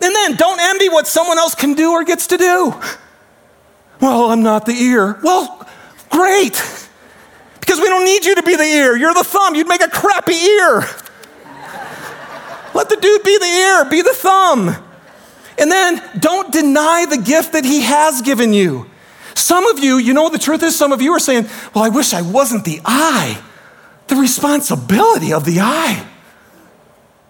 And 0.00 0.14
then 0.14 0.36
don't 0.36 0.60
envy 0.60 0.88
what 0.88 1.08
someone 1.08 1.36
else 1.36 1.56
can 1.56 1.74
do 1.74 1.90
or 1.90 2.04
gets 2.04 2.28
to 2.28 2.38
do. 2.38 2.74
Well, 4.00 4.30
I'm 4.30 4.42
not 4.42 4.66
the 4.66 4.72
ear. 4.72 5.18
Well, 5.22 5.66
great. 6.10 6.62
Because 7.58 7.80
we 7.80 7.86
don't 7.86 8.04
need 8.04 8.24
you 8.24 8.36
to 8.36 8.42
be 8.42 8.54
the 8.54 8.62
ear. 8.62 8.96
You're 8.96 9.14
the 9.14 9.24
thumb. 9.24 9.56
You'd 9.56 9.66
make 9.66 9.82
a 9.82 9.88
crappy 9.88 10.34
ear. 10.34 10.84
Let 12.72 12.88
the 12.88 12.98
dude 13.00 13.22
be 13.24 13.36
the 13.38 13.46
ear, 13.46 13.84
be 13.86 14.02
the 14.02 14.14
thumb. 14.14 14.76
And 15.58 15.72
then 15.72 16.02
don't 16.20 16.52
deny 16.52 17.06
the 17.08 17.16
gift 17.16 17.54
that 17.54 17.64
he 17.64 17.80
has 17.80 18.20
given 18.22 18.52
you. 18.52 18.88
Some 19.34 19.66
of 19.66 19.78
you, 19.78 19.96
you 19.96 20.12
know 20.12 20.22
what 20.22 20.32
the 20.32 20.38
truth 20.38 20.62
is? 20.62 20.76
Some 20.76 20.92
of 20.92 21.00
you 21.00 21.12
are 21.12 21.18
saying, 21.18 21.48
Well, 21.74 21.84
I 21.84 21.88
wish 21.88 22.12
I 22.12 22.22
wasn't 22.22 22.64
the 22.64 22.80
eye. 22.84 23.42
The 24.08 24.16
responsibility 24.16 25.32
of 25.32 25.44
the 25.44 25.60
eye. 25.60 26.06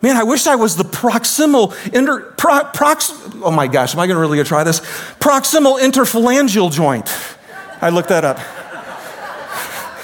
Man, 0.02 0.16
I 0.16 0.22
wish 0.24 0.46
I 0.46 0.56
was 0.56 0.76
the 0.76 0.84
proximal 0.84 1.74
inter, 1.92 2.32
pro, 2.32 2.60
prox, 2.64 3.10
oh 3.42 3.50
my 3.50 3.66
gosh, 3.66 3.94
am 3.94 4.00
I 4.00 4.06
to 4.06 4.16
really 4.16 4.42
try 4.44 4.62
this? 4.62 4.80
Proximal 5.18 5.80
interphalangeal 5.80 6.70
joint. 6.70 7.08
I 7.80 7.88
looked 7.90 8.10
that 8.10 8.24
up. 8.24 8.36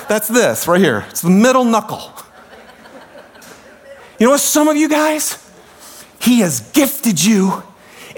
That's 0.09 0.29
this 0.29 0.67
right 0.67 0.81
here. 0.81 1.05
It's 1.11 1.21
the 1.21 1.31
middle 1.31 1.65
knuckle. 1.65 2.13
You 4.19 4.27
know 4.27 4.33
what, 4.33 4.41
some 4.41 4.69
of 4.69 4.77
you 4.77 4.89
guys, 4.89 5.39
He 6.21 6.41
has 6.41 6.61
gifted 6.73 7.23
you 7.23 7.63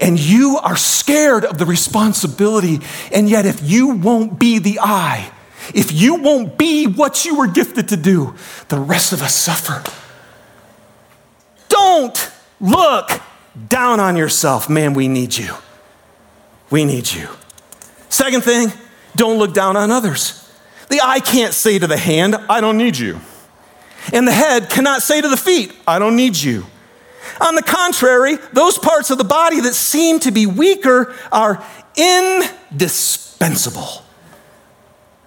and 0.00 0.18
you 0.18 0.58
are 0.62 0.76
scared 0.76 1.44
of 1.44 1.58
the 1.58 1.66
responsibility. 1.66 2.80
And 3.12 3.28
yet, 3.28 3.46
if 3.46 3.62
you 3.62 3.94
won't 3.94 4.38
be 4.38 4.58
the 4.58 4.80
eye, 4.80 5.30
if 5.74 5.92
you 5.92 6.16
won't 6.16 6.58
be 6.58 6.87
what 6.87 7.24
you 7.24 7.37
were 7.37 7.46
gifted 7.46 7.88
to 7.88 7.96
do, 7.96 8.34
the 8.68 8.78
rest 8.78 9.12
of 9.12 9.22
us 9.22 9.34
suffer. 9.34 9.82
Don't 11.94 12.30
look 12.61 13.09
down 13.68 14.00
on 14.00 14.16
yourself. 14.16 14.68
Man, 14.68 14.94
we 14.94 15.07
need 15.07 15.37
you. 15.37 15.54
We 16.68 16.85
need 16.85 17.12
you. 17.12 17.28
Second 18.09 18.42
thing, 18.42 18.72
don't 19.14 19.38
look 19.38 19.54
down 19.54 19.76
on 19.76 19.92
others. 19.92 20.50
The 20.88 21.00
eye 21.00 21.20
can't 21.20 21.54
say 21.54 21.78
to 21.78 21.87
the 21.87 21.96
hand, 21.96 22.35
I 22.50 22.61
don't 22.61 22.78
need 22.78 22.98
you. 22.98 23.20
And 24.12 24.26
the 24.26 24.33
head 24.33 24.70
cannot 24.70 25.02
say 25.02 25.20
to 25.20 25.28
the 25.28 25.37
feet, 25.37 25.72
I 25.87 26.00
don't 26.00 26.16
need 26.16 26.37
you. 26.37 26.66
On 27.40 27.54
the 27.54 27.62
contrary, 27.62 28.38
those 28.52 28.76
parts 28.76 29.11
of 29.11 29.18
the 29.18 29.22
body 29.22 29.61
that 29.61 29.74
seem 29.74 30.18
to 30.20 30.33
be 30.33 30.46
weaker 30.46 31.14
are 31.30 31.64
indispensable. 31.96 34.02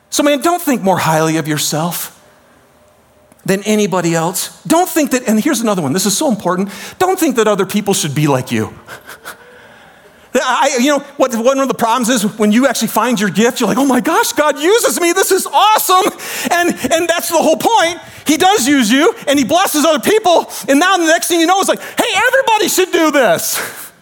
So, 0.09 0.21
man, 0.21 0.41
don't 0.41 0.61
think 0.61 0.81
more 0.81 0.99
highly 0.99 1.37
of 1.37 1.47
yourself 1.47 2.16
than 3.47 3.63
anybody 3.63 4.13
else. 4.13 4.61
Don't 4.63 4.89
think 4.89 5.11
that, 5.11 5.27
and 5.27 5.41
here's 5.41 5.61
another 5.61 5.81
one, 5.81 5.93
this 5.93 6.05
is 6.05 6.17
so 6.17 6.29
important. 6.29 6.69
Don't 6.99 7.19
think 7.19 7.37
that 7.37 7.47
other 7.47 7.65
people 7.65 7.93
should 7.93 8.13
be 8.13 8.27
like 8.27 8.51
you. 8.51 8.77
I, 10.39 10.77
you 10.79 10.89
know, 10.89 10.99
what, 11.17 11.33
one 11.35 11.59
of 11.59 11.67
the 11.67 11.73
problems 11.73 12.09
is 12.09 12.23
when 12.37 12.51
you 12.51 12.67
actually 12.67 12.89
find 12.89 13.19
your 13.19 13.29
gift, 13.29 13.59
you're 13.59 13.67
like, 13.67 13.77
oh 13.77 13.85
my 13.85 14.01
gosh, 14.01 14.33
God 14.33 14.59
uses 14.59 14.99
me. 14.99 15.13
This 15.13 15.31
is 15.31 15.47
awesome. 15.47 16.11
And, 16.51 16.69
and 16.91 17.09
that's 17.09 17.29
the 17.29 17.37
whole 17.37 17.57
point. 17.57 17.99
He 18.27 18.37
does 18.37 18.67
use 18.67 18.91
you 18.91 19.15
and 19.27 19.39
he 19.39 19.45
blesses 19.45 19.85
other 19.85 19.99
people. 19.99 20.47
And 20.67 20.79
now 20.79 20.97
the 20.97 21.05
next 21.05 21.27
thing 21.27 21.39
you 21.39 21.47
know 21.47 21.59
is 21.59 21.67
like, 21.67 21.79
hey, 21.79 22.13
everybody 22.15 22.67
should 22.67 22.91
do 22.91 23.11
this. 23.11 23.57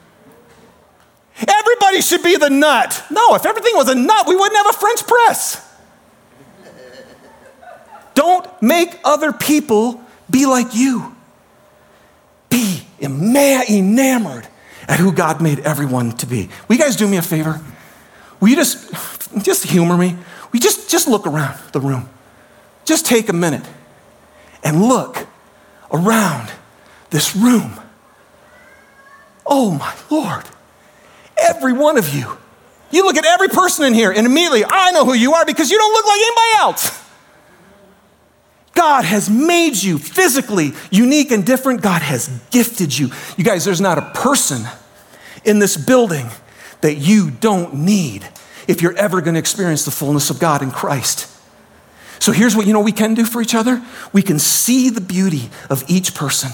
Everybody 1.37 2.01
should 2.01 2.23
be 2.23 2.37
the 2.37 2.49
nut. 2.49 3.03
No, 3.11 3.35
if 3.35 3.45
everything 3.45 3.75
was 3.75 3.89
a 3.89 3.95
nut, 3.95 4.25
we 4.25 4.37
wouldn't 4.37 4.55
have 4.55 4.73
a 4.73 4.77
French 4.77 5.05
press. 5.05 5.64
Don't 8.15 8.47
make 8.61 8.97
other 9.03 9.31
people 9.31 10.01
be 10.29 10.47
like 10.47 10.73
you. 10.73 11.15
Be 12.49 12.81
enamored 12.99 14.47
at 14.87 14.99
who 14.99 15.11
God 15.11 15.41
made 15.41 15.59
everyone 15.59 16.13
to 16.13 16.25
be. 16.25 16.49
Will 16.67 16.77
you 16.77 16.81
guys 16.81 16.95
do 16.95 17.07
me 17.07 17.17
a 17.17 17.21
favor? 17.21 17.61
Will 18.39 18.49
you 18.49 18.55
just, 18.55 18.91
just 19.43 19.65
humor 19.65 19.97
me? 19.97 20.17
We 20.51 20.59
just, 20.59 20.89
just 20.89 21.07
look 21.07 21.27
around 21.27 21.59
the 21.73 21.79
room. 21.79 22.09
Just 22.85 23.05
take 23.05 23.29
a 23.29 23.33
minute 23.33 23.63
and 24.63 24.81
look 24.81 25.27
around 25.91 26.51
this 27.09 27.35
room. 27.35 27.79
Oh 29.45 29.71
my 29.71 29.93
Lord. 30.09 30.45
Every 31.37 31.73
one 31.73 31.97
of 31.97 32.13
you. 32.13 32.37
You 32.91 33.03
look 33.03 33.17
at 33.17 33.25
every 33.25 33.49
person 33.49 33.85
in 33.85 33.93
here, 33.93 34.11
and 34.11 34.25
immediately 34.25 34.63
I 34.63 34.91
know 34.91 35.03
who 35.05 35.13
you 35.13 35.33
are 35.33 35.45
because 35.45 35.69
you 35.69 35.77
don't 35.77 35.93
look 35.93 36.05
like 36.05 36.19
anybody 36.19 36.51
else. 36.59 37.01
God 38.75 39.05
has 39.05 39.29
made 39.29 39.81
you 39.81 39.97
physically 39.97 40.73
unique 40.91 41.31
and 41.31 41.45
different. 41.45 41.81
God 41.81 42.01
has 42.01 42.27
gifted 42.51 42.97
you. 42.97 43.09
You 43.37 43.43
guys, 43.43 43.65
there's 43.65 43.81
not 43.81 43.97
a 43.97 44.11
person 44.13 44.63
in 45.43 45.59
this 45.59 45.77
building 45.77 46.27
that 46.81 46.95
you 46.95 47.31
don't 47.31 47.73
need 47.73 48.27
if 48.67 48.81
you're 48.81 48.95
ever 48.97 49.21
going 49.21 49.35
to 49.35 49.39
experience 49.39 49.85
the 49.85 49.91
fullness 49.91 50.29
of 50.29 50.39
God 50.39 50.61
in 50.61 50.71
Christ. 50.71 51.31
So 52.19 52.31
here's 52.31 52.55
what 52.55 52.67
you 52.67 52.73
know 52.73 52.81
we 52.81 52.91
can 52.91 53.13
do 53.13 53.25
for 53.25 53.41
each 53.41 53.55
other 53.55 53.83
we 54.11 54.21
can 54.21 54.39
see 54.39 54.89
the 54.89 55.01
beauty 55.01 55.49
of 55.69 55.83
each 55.87 56.13
person. 56.13 56.51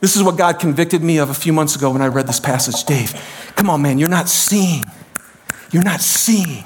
This 0.00 0.16
is 0.16 0.22
what 0.22 0.36
God 0.36 0.58
convicted 0.58 1.02
me 1.02 1.18
of 1.18 1.30
a 1.30 1.34
few 1.34 1.52
months 1.52 1.76
ago 1.76 1.90
when 1.90 2.02
I 2.02 2.08
read 2.08 2.26
this 2.26 2.40
passage. 2.40 2.84
Dave, 2.84 3.14
come 3.54 3.70
on, 3.70 3.82
man, 3.82 3.98
you're 3.98 4.08
not 4.08 4.28
seeing. 4.28 4.84
You're 5.70 5.84
not 5.84 6.00
seeing 6.00 6.64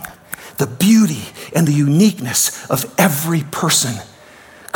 the 0.56 0.66
beauty 0.66 1.22
and 1.54 1.66
the 1.66 1.72
uniqueness 1.72 2.68
of 2.70 2.92
every 2.98 3.42
person 3.50 3.94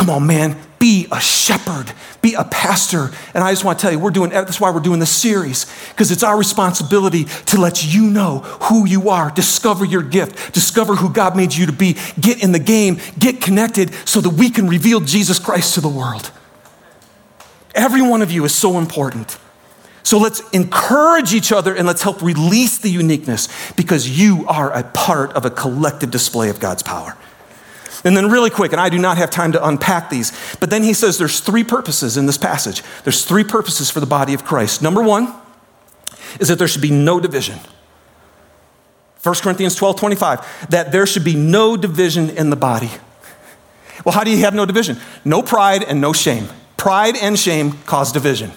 Come 0.00 0.08
on, 0.08 0.26
man, 0.26 0.56
be 0.78 1.06
a 1.12 1.20
shepherd, 1.20 1.92
be 2.22 2.32
a 2.32 2.44
pastor. 2.44 3.10
And 3.34 3.44
I 3.44 3.52
just 3.52 3.66
want 3.66 3.78
to 3.78 3.82
tell 3.82 3.92
you, 3.92 3.98
we're 3.98 4.10
doing 4.10 4.30
that's 4.30 4.58
why 4.58 4.70
we're 4.70 4.80
doing 4.80 4.98
this 4.98 5.14
series, 5.14 5.66
because 5.90 6.10
it's 6.10 6.22
our 6.22 6.38
responsibility 6.38 7.24
to 7.24 7.60
let 7.60 7.84
you 7.84 8.08
know 8.08 8.38
who 8.38 8.86
you 8.86 9.10
are, 9.10 9.30
discover 9.30 9.84
your 9.84 10.02
gift, 10.02 10.54
discover 10.54 10.96
who 10.96 11.12
God 11.12 11.36
made 11.36 11.52
you 11.52 11.66
to 11.66 11.72
be, 11.72 11.98
get 12.18 12.42
in 12.42 12.52
the 12.52 12.58
game, 12.58 12.98
get 13.18 13.42
connected 13.42 13.92
so 14.08 14.22
that 14.22 14.30
we 14.30 14.48
can 14.48 14.68
reveal 14.68 15.00
Jesus 15.00 15.38
Christ 15.38 15.74
to 15.74 15.82
the 15.82 15.88
world. 15.90 16.30
Every 17.74 18.00
one 18.00 18.22
of 18.22 18.30
you 18.30 18.42
is 18.46 18.54
so 18.54 18.78
important. 18.78 19.38
So 20.02 20.16
let's 20.16 20.40
encourage 20.52 21.34
each 21.34 21.52
other 21.52 21.74
and 21.74 21.86
let's 21.86 22.02
help 22.02 22.22
release 22.22 22.78
the 22.78 22.88
uniqueness 22.88 23.48
because 23.72 24.18
you 24.18 24.46
are 24.48 24.72
a 24.72 24.82
part 24.82 25.34
of 25.34 25.44
a 25.44 25.50
collective 25.50 26.10
display 26.10 26.48
of 26.48 26.58
God's 26.58 26.82
power. 26.82 27.18
And 28.04 28.16
then, 28.16 28.30
really 28.30 28.50
quick, 28.50 28.72
and 28.72 28.80
I 28.80 28.88
do 28.88 28.98
not 28.98 29.18
have 29.18 29.30
time 29.30 29.52
to 29.52 29.66
unpack 29.66 30.08
these, 30.08 30.32
but 30.58 30.70
then 30.70 30.82
he 30.82 30.94
says 30.94 31.18
there's 31.18 31.40
three 31.40 31.64
purposes 31.64 32.16
in 32.16 32.26
this 32.26 32.38
passage. 32.38 32.82
There's 33.04 33.24
three 33.24 33.44
purposes 33.44 33.90
for 33.90 34.00
the 34.00 34.06
body 34.06 34.32
of 34.32 34.44
Christ. 34.44 34.80
Number 34.80 35.02
one 35.02 35.34
is 36.38 36.48
that 36.48 36.58
there 36.58 36.68
should 36.68 36.82
be 36.82 36.90
no 36.90 37.20
division. 37.20 37.58
1 39.22 39.34
Corinthians 39.36 39.74
12 39.74 39.96
25, 39.96 40.70
that 40.70 40.92
there 40.92 41.04
should 41.04 41.24
be 41.24 41.34
no 41.34 41.76
division 41.76 42.30
in 42.30 42.48
the 42.48 42.56
body. 42.56 42.90
Well, 44.04 44.14
how 44.14 44.24
do 44.24 44.30
you 44.30 44.38
have 44.38 44.54
no 44.54 44.64
division? 44.64 44.96
No 45.26 45.42
pride 45.42 45.82
and 45.82 46.00
no 46.00 46.14
shame. 46.14 46.48
Pride 46.78 47.16
and 47.20 47.38
shame 47.38 47.72
cause 47.84 48.12
division. 48.12 48.50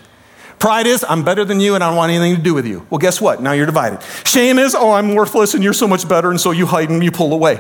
Pride 0.58 0.88
is, 0.88 1.03
I'm 1.10 1.25
better 1.25 1.43
than 1.43 1.60
you 1.60 1.75
and 1.75 1.84
I 1.84 1.89
don't 1.89 1.97
want 1.97 2.13
anything 2.13 2.38
to 2.38 2.41
do 2.41 2.53
with 2.53 2.65
you. 2.65 2.88
Well, 2.89 2.99
guess 2.99 3.19
what? 3.19 3.41
Now 3.41 3.51
you're 3.51 3.65
divided. 3.65 3.99
Shame 4.23 4.58
is, 4.58 4.73
oh, 4.73 4.93
I'm 4.93 5.15
worthless 5.15 5.53
and 5.53 5.62
you're 5.62 5.73
so 5.73 5.86
much 5.86 6.08
better, 6.08 6.29
and 6.29 6.39
so 6.39 6.51
you 6.51 6.65
hide 6.65 6.89
and 6.89 7.03
you 7.03 7.12
pull 7.12 7.34
away 7.34 7.60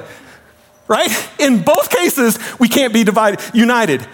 right? 0.87 1.11
In 1.39 1.63
both 1.63 1.89
cases, 1.89 2.37
we 2.59 2.67
can't 2.67 2.93
be 2.93 3.03
divided, 3.03 3.39
united. 3.53 4.05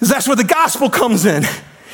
That's 0.00 0.26
where 0.26 0.36
the 0.36 0.44
gospel 0.44 0.90
comes 0.90 1.24
in. 1.24 1.44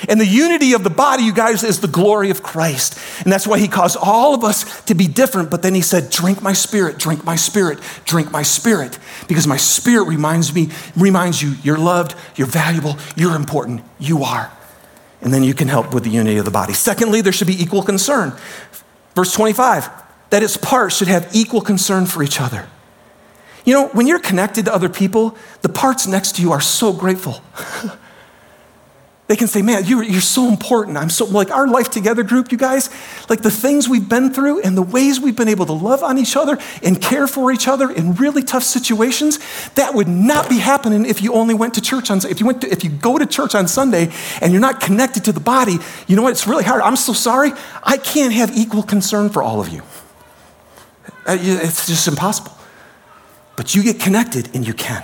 And 0.09 0.21
the 0.21 0.27
unity 0.27 0.75
of 0.75 0.85
the 0.85 0.91
body, 0.91 1.23
you 1.23 1.33
guys, 1.33 1.65
is 1.65 1.81
the 1.81 1.89
glory 1.89 2.31
of 2.31 2.43
Christ. 2.43 2.99
And 3.23 3.33
that's 3.33 3.47
why 3.47 3.59
he 3.59 3.67
caused 3.67 3.97
all 3.97 4.35
of 4.35 4.45
us 4.45 4.83
to 4.83 4.95
be 4.95 5.09
different. 5.09 5.51
But 5.51 5.63
then 5.63 5.75
he 5.75 5.81
said, 5.81 6.11
Drink 6.11 6.43
my 6.43 6.53
spirit, 6.53 6.99
drink 6.99 7.25
my 7.25 7.37
spirit, 7.37 7.81
drink 8.05 8.31
my 8.31 8.43
spirit. 8.43 8.99
Because 9.27 9.47
my 9.47 9.57
spirit 9.57 10.05
reminds 10.05 10.55
me, 10.55 10.69
reminds 10.97 11.43
you, 11.43 11.55
you're 11.63 11.79
loved, 11.79 12.15
you're 12.37 12.47
valuable, 12.47 12.99
you're 13.17 13.35
important, 13.35 13.83
you 13.99 14.23
are. 14.23 14.53
And 15.23 15.33
then 15.33 15.43
you 15.43 15.55
can 15.55 15.69
help 15.69 15.95
with 15.95 16.05
the 16.05 16.11
unity 16.11 16.37
of 16.37 16.45
the 16.45 16.51
body. 16.51 16.75
Secondly, 16.75 17.23
there 17.23 17.33
should 17.33 17.47
be 17.47 17.61
equal 17.61 17.83
concern. 17.83 18.35
Verse 19.15 19.33
25, 19.33 19.89
that 20.29 20.43
its 20.43 20.59
parts 20.59 20.99
should 20.99 21.09
have 21.09 21.35
equal 21.35 21.63
concern 21.63 22.05
for 22.05 22.23
each 22.23 22.39
other. 22.39 22.69
You 23.67 23.73
know, 23.75 23.89
when 23.89 24.07
you're 24.07 24.21
connected 24.21 24.67
to 24.67 24.75
other 24.75 24.89
people, 24.89 25.37
the 25.63 25.69
parts 25.69 26.07
next 26.07 26.37
to 26.37 26.43
you 26.43 26.53
are 26.53 26.61
so 26.61 26.93
grateful. 26.93 27.43
they 29.27 29.35
can 29.35 29.49
say, 29.49 29.61
Man, 29.61 29.85
you're, 29.85 30.05
you're 30.05 30.21
so 30.21 30.47
important. 30.47 30.97
I'm 30.97 31.11
so, 31.11 31.25
like 31.25 31.51
our 31.51 31.67
Life 31.67 31.91
Together 31.91 32.23
group, 32.23 32.53
you 32.53 32.59
guys, 32.59 32.91
like 33.29 33.43
the 33.43 33.51
things 33.51 33.89
we've 33.89 34.09
been 34.09 34.33
through 34.33 34.61
and 34.61 34.77
the 34.77 34.83
ways 34.83 35.19
we've 35.19 35.35
been 35.35 35.49
able 35.49 35.67
to 35.67 35.73
love 35.73 36.05
on 36.05 36.17
each 36.17 36.37
other 36.37 36.59
and 36.85 37.03
care 37.03 37.27
for 37.27 37.51
each 37.51 37.67
other 37.67 37.91
in 37.91 38.15
really 38.15 38.45
tough 38.45 38.63
situations, 38.63 39.41
that 39.71 39.95
would 39.95 40.07
not 40.07 40.49
be 40.49 40.59
happening 40.59 41.05
if 41.05 41.21
you 41.21 41.33
only 41.33 41.55
went 41.55 41.75
to 41.75 41.81
church 41.81 42.09
on, 42.09 42.19
if 42.25 42.39
you 42.39 42.47
went 42.47 42.61
to, 42.61 42.71
if 42.71 42.85
you 42.85 42.91
go 42.91 43.19
to 43.19 43.27
church 43.27 43.57
on 43.57 43.67
Sunday 43.67 44.13
and 44.41 44.53
you're 44.53 44.61
not 44.61 44.81
connected 44.81 45.25
to 45.25 45.33
the 45.33 45.41
body, 45.41 45.79
you 46.07 46.15
know 46.15 46.23
what? 46.23 46.31
It's 46.31 46.47
really 46.47 46.63
hard. 46.63 46.83
I'm 46.83 46.95
so 46.95 47.13
sorry. 47.13 47.51
I 47.83 47.97
can't 47.97 48.33
have 48.33 48.57
equal 48.57 48.85
concern 48.85 49.29
for 49.29 49.43
all 49.43 49.61
of 49.61 49.71
you. 49.71 49.83
Uh, 51.27 51.37
it's 51.41 51.89
just 51.89 52.07
impossible. 52.07 52.56
But 53.57 53.75
you 53.75 53.83
get 53.83 53.99
connected 53.99 54.55
and 54.55 54.67
you 54.67 54.75
can. 54.75 55.03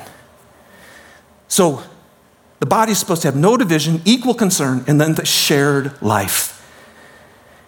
So 1.49 1.83
the 2.61 2.67
body 2.67 2.93
is 2.93 2.99
supposed 2.99 3.23
to 3.23 3.29
have 3.29 3.37
no 3.37 3.57
division, 3.57 4.03
equal 4.05 4.35
concern, 4.35 4.85
and 4.87 5.01
then 5.01 5.15
the 5.15 5.25
shared 5.25 6.01
life. 6.03 6.59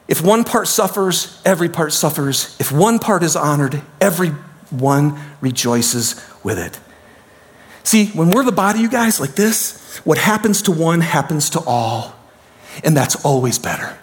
If 0.06 0.22
one 0.22 0.44
part 0.44 0.68
suffers, 0.68 1.40
every 1.44 1.70
part 1.70 1.92
suffers. 1.92 2.56
If 2.60 2.70
one 2.70 2.98
part 2.98 3.22
is 3.22 3.34
honored, 3.34 3.82
every 4.00 4.28
one 4.70 5.18
rejoices 5.40 6.22
with 6.42 6.58
it. 6.58 6.78
See, 7.82 8.06
when 8.08 8.30
we're 8.30 8.44
the 8.44 8.52
body, 8.52 8.80
you 8.80 8.88
guys, 8.88 9.18
like 9.18 9.34
this, 9.34 9.98
what 10.04 10.18
happens 10.18 10.62
to 10.62 10.72
one 10.72 11.00
happens 11.00 11.50
to 11.50 11.60
all. 11.66 12.14
And 12.82 12.96
that's 12.96 13.24
always 13.24 13.58
better. 13.58 13.98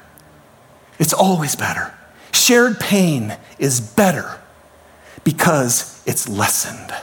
It's 0.98 1.14
always 1.14 1.56
better. 1.56 1.94
Shared 2.32 2.80
pain 2.80 3.38
is 3.60 3.80
better 3.80 4.41
because 5.24 6.02
it's 6.06 6.28
lessened. 6.28 6.94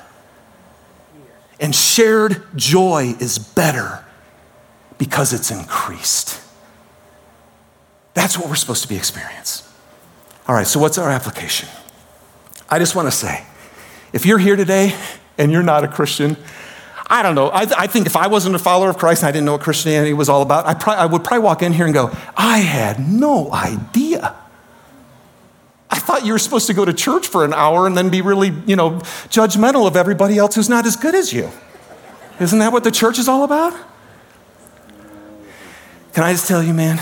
And 1.60 1.74
shared 1.74 2.44
joy 2.56 3.14
is 3.20 3.38
better 3.38 4.04
because 4.96 5.32
it's 5.32 5.50
increased. 5.50 6.40
That's 8.14 8.38
what 8.38 8.48
we're 8.48 8.56
supposed 8.56 8.82
to 8.82 8.88
be 8.88 8.96
experiencing. 8.96 9.66
All 10.46 10.54
right, 10.54 10.66
so 10.66 10.80
what's 10.80 10.98
our 10.98 11.10
application? 11.10 11.68
I 12.70 12.78
just 12.78 12.94
want 12.94 13.06
to 13.06 13.12
say 13.12 13.44
if 14.12 14.26
you're 14.26 14.38
here 14.38 14.56
today 14.56 14.94
and 15.36 15.52
you're 15.52 15.62
not 15.62 15.84
a 15.84 15.88
Christian, 15.88 16.36
I 17.06 17.22
don't 17.22 17.34
know. 17.34 17.48
I, 17.48 17.66
I, 17.76 17.86
think 17.86 18.06
if 18.06 18.16
I 18.16 18.26
wasn't 18.26 18.54
a 18.54 18.58
follower 18.58 18.90
of 18.90 18.98
Christ 18.98 19.22
and 19.22 19.28
I 19.28 19.32
didn't 19.32 19.46
know 19.46 19.52
what 19.52 19.62
Christianity 19.62 20.12
was 20.12 20.28
all 20.28 20.42
about, 20.42 20.66
I, 20.66 20.94
I 20.94 21.06
would 21.06 21.24
probably 21.24 21.44
walk 21.44 21.62
in 21.62 21.72
here 21.72 21.86
and 21.86 21.94
go, 21.94 22.10
I 22.36 22.58
had 22.58 22.98
no 23.00 23.50
idea. 23.52 24.07
Thought 26.08 26.24
you 26.24 26.32
were 26.32 26.38
supposed 26.38 26.66
to 26.68 26.72
go 26.72 26.86
to 26.86 26.94
church 26.94 27.26
for 27.26 27.44
an 27.44 27.52
hour 27.52 27.86
and 27.86 27.94
then 27.94 28.08
be 28.08 28.22
really, 28.22 28.48
you 28.64 28.76
know, 28.76 28.92
judgmental 29.28 29.86
of 29.86 29.94
everybody 29.94 30.38
else 30.38 30.54
who's 30.54 30.70
not 30.70 30.86
as 30.86 30.96
good 30.96 31.14
as 31.14 31.34
you. 31.34 31.50
Isn't 32.40 32.60
that 32.60 32.72
what 32.72 32.82
the 32.82 32.90
church 32.90 33.18
is 33.18 33.28
all 33.28 33.44
about? 33.44 33.74
Can 36.14 36.24
I 36.24 36.32
just 36.32 36.48
tell 36.48 36.62
you, 36.62 36.72
man? 36.72 36.98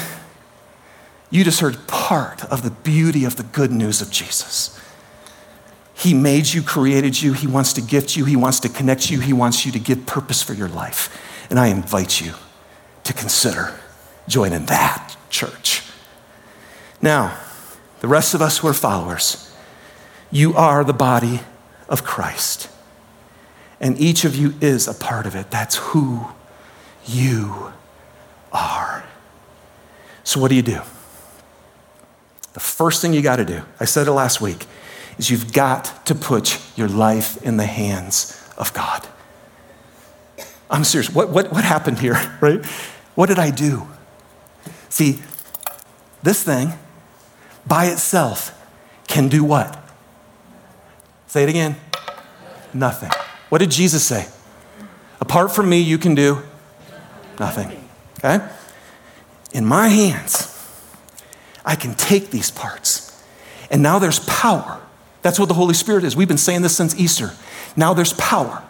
You 1.31 1.45
just 1.45 1.61
heard 1.61 1.87
part 1.87 2.45
of 2.47 2.65
the 2.65 2.73
beauty 2.73 3.25
of 3.25 3.37
the 3.37 3.45
good 3.45 3.71
news 3.71 4.03
of 4.03 4.11
Jesus. 4.11 4.77
He 5.95 6.13
made 6.13 6.49
you, 6.49 6.61
created 6.61 7.23
you, 7.23 7.33
He 7.33 7.47
wants 7.47 7.75
to 7.75 7.83
gift 7.83 8.17
you, 8.17 8.25
He 8.25 8.35
wants 8.35 8.59
to 8.59 8.69
connect 8.69 9.09
you, 9.09 9.21
He 9.21 9.33
wants 9.33 9.65
you 9.65 9.71
to 9.71 9.79
give 9.79 10.05
purpose 10.07 10.43
for 10.43 10.53
your 10.53 10.69
life. 10.69 11.17
And 11.49 11.61
I 11.61 11.69
invite 11.69 12.21
you 12.21 12.33
to 13.05 13.13
consider 13.13 13.79
joining 14.27 14.67
that 14.67 15.17
church. 15.31 15.85
Now, 17.01 17.39
the 18.01 18.09
rest 18.09 18.35
of 18.35 18.43
us 18.43 18.59
who 18.59 18.69
are 18.69 18.75
followers, 18.75 19.55
you 20.31 20.55
are 20.55 20.85
the 20.85 20.93
body 20.93 21.41
of 21.89 22.05
Christ. 22.05 22.69
And 23.81 24.01
each 24.01 24.25
of 24.25 24.35
you 24.35 24.55
is 24.61 24.89
a 24.89 24.95
part 24.95 25.27
of 25.27 25.35
it. 25.35 25.51
That's 25.51 25.77
who 25.77 26.27
you 27.07 27.73
are. 28.53 29.05
So, 30.25 30.41
what 30.41 30.49
do 30.49 30.55
you 30.55 30.63
do? 30.63 30.81
the 32.57 32.61
first 32.61 33.03
thing 33.03 33.13
you 33.13 33.21
got 33.21 33.37
to 33.37 33.45
do, 33.45 33.61
I 33.79 33.85
said 33.85 34.07
it 34.07 34.13
last 34.13 34.41
week, 34.41 34.65
is 35.19 35.29
you've 35.29 35.53
got 35.53 36.07
to 36.07 36.15
put 36.15 36.59
your 36.75 36.89
life 36.89 37.37
in 37.43 37.59
the 37.59 37.67
hands 37.67 38.43
of 38.57 38.73
God. 38.73 39.07
I'm 40.71 40.83
serious. 40.83 41.15
What, 41.15 41.29
what, 41.29 41.53
what 41.53 41.65
happened 41.65 41.99
here, 41.99 42.15
right? 42.41 42.65
What 43.15 43.27
did 43.27 43.39
I 43.39 43.51
do? 43.51 43.87
See, 44.89 45.21
this 46.23 46.43
thing 46.43 46.73
by 47.67 47.87
itself 47.87 48.53
can 49.09 49.29
do 49.29 49.45
what? 49.45 49.83
Say 51.27 51.43
it 51.43 51.49
again. 51.49 51.77
Nothing. 52.73 53.11
What 53.49 53.59
did 53.59 53.71
Jesus 53.71 54.05
say? 54.05 54.27
Apart 55.21 55.53
from 55.53 55.69
me, 55.69 55.81
you 55.81 55.99
can 55.99 56.15
do 56.15 56.43
nothing. 57.39 57.89
Okay? 58.19 58.47
In 59.53 59.65
my 59.65 59.89
hands, 59.89 60.53
I 61.65 61.75
can 61.75 61.95
take 61.95 62.31
these 62.31 62.51
parts. 62.51 63.25
And 63.71 63.83
now 63.83 63.99
there's 63.99 64.21
power. 64.21 64.81
That's 65.23 65.39
what 65.39 65.49
the 65.49 65.55
Holy 65.55 65.75
Spirit 65.75 66.05
is. 66.05 66.15
We've 66.15 66.29
been 66.29 66.39
saying 66.39 66.63
this 66.63 66.77
since 66.77 66.95
Easter. 66.99 67.33
Now 67.77 67.95
there's 67.95 68.13
power. 68.13 68.63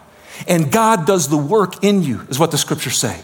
And 0.47 0.71
God 0.71 1.05
does 1.05 1.29
the 1.29 1.37
work 1.37 1.83
in 1.83 2.03
you, 2.03 2.21
is 2.29 2.39
what 2.39 2.51
the 2.51 2.57
scriptures 2.57 2.97
say. 2.97 3.21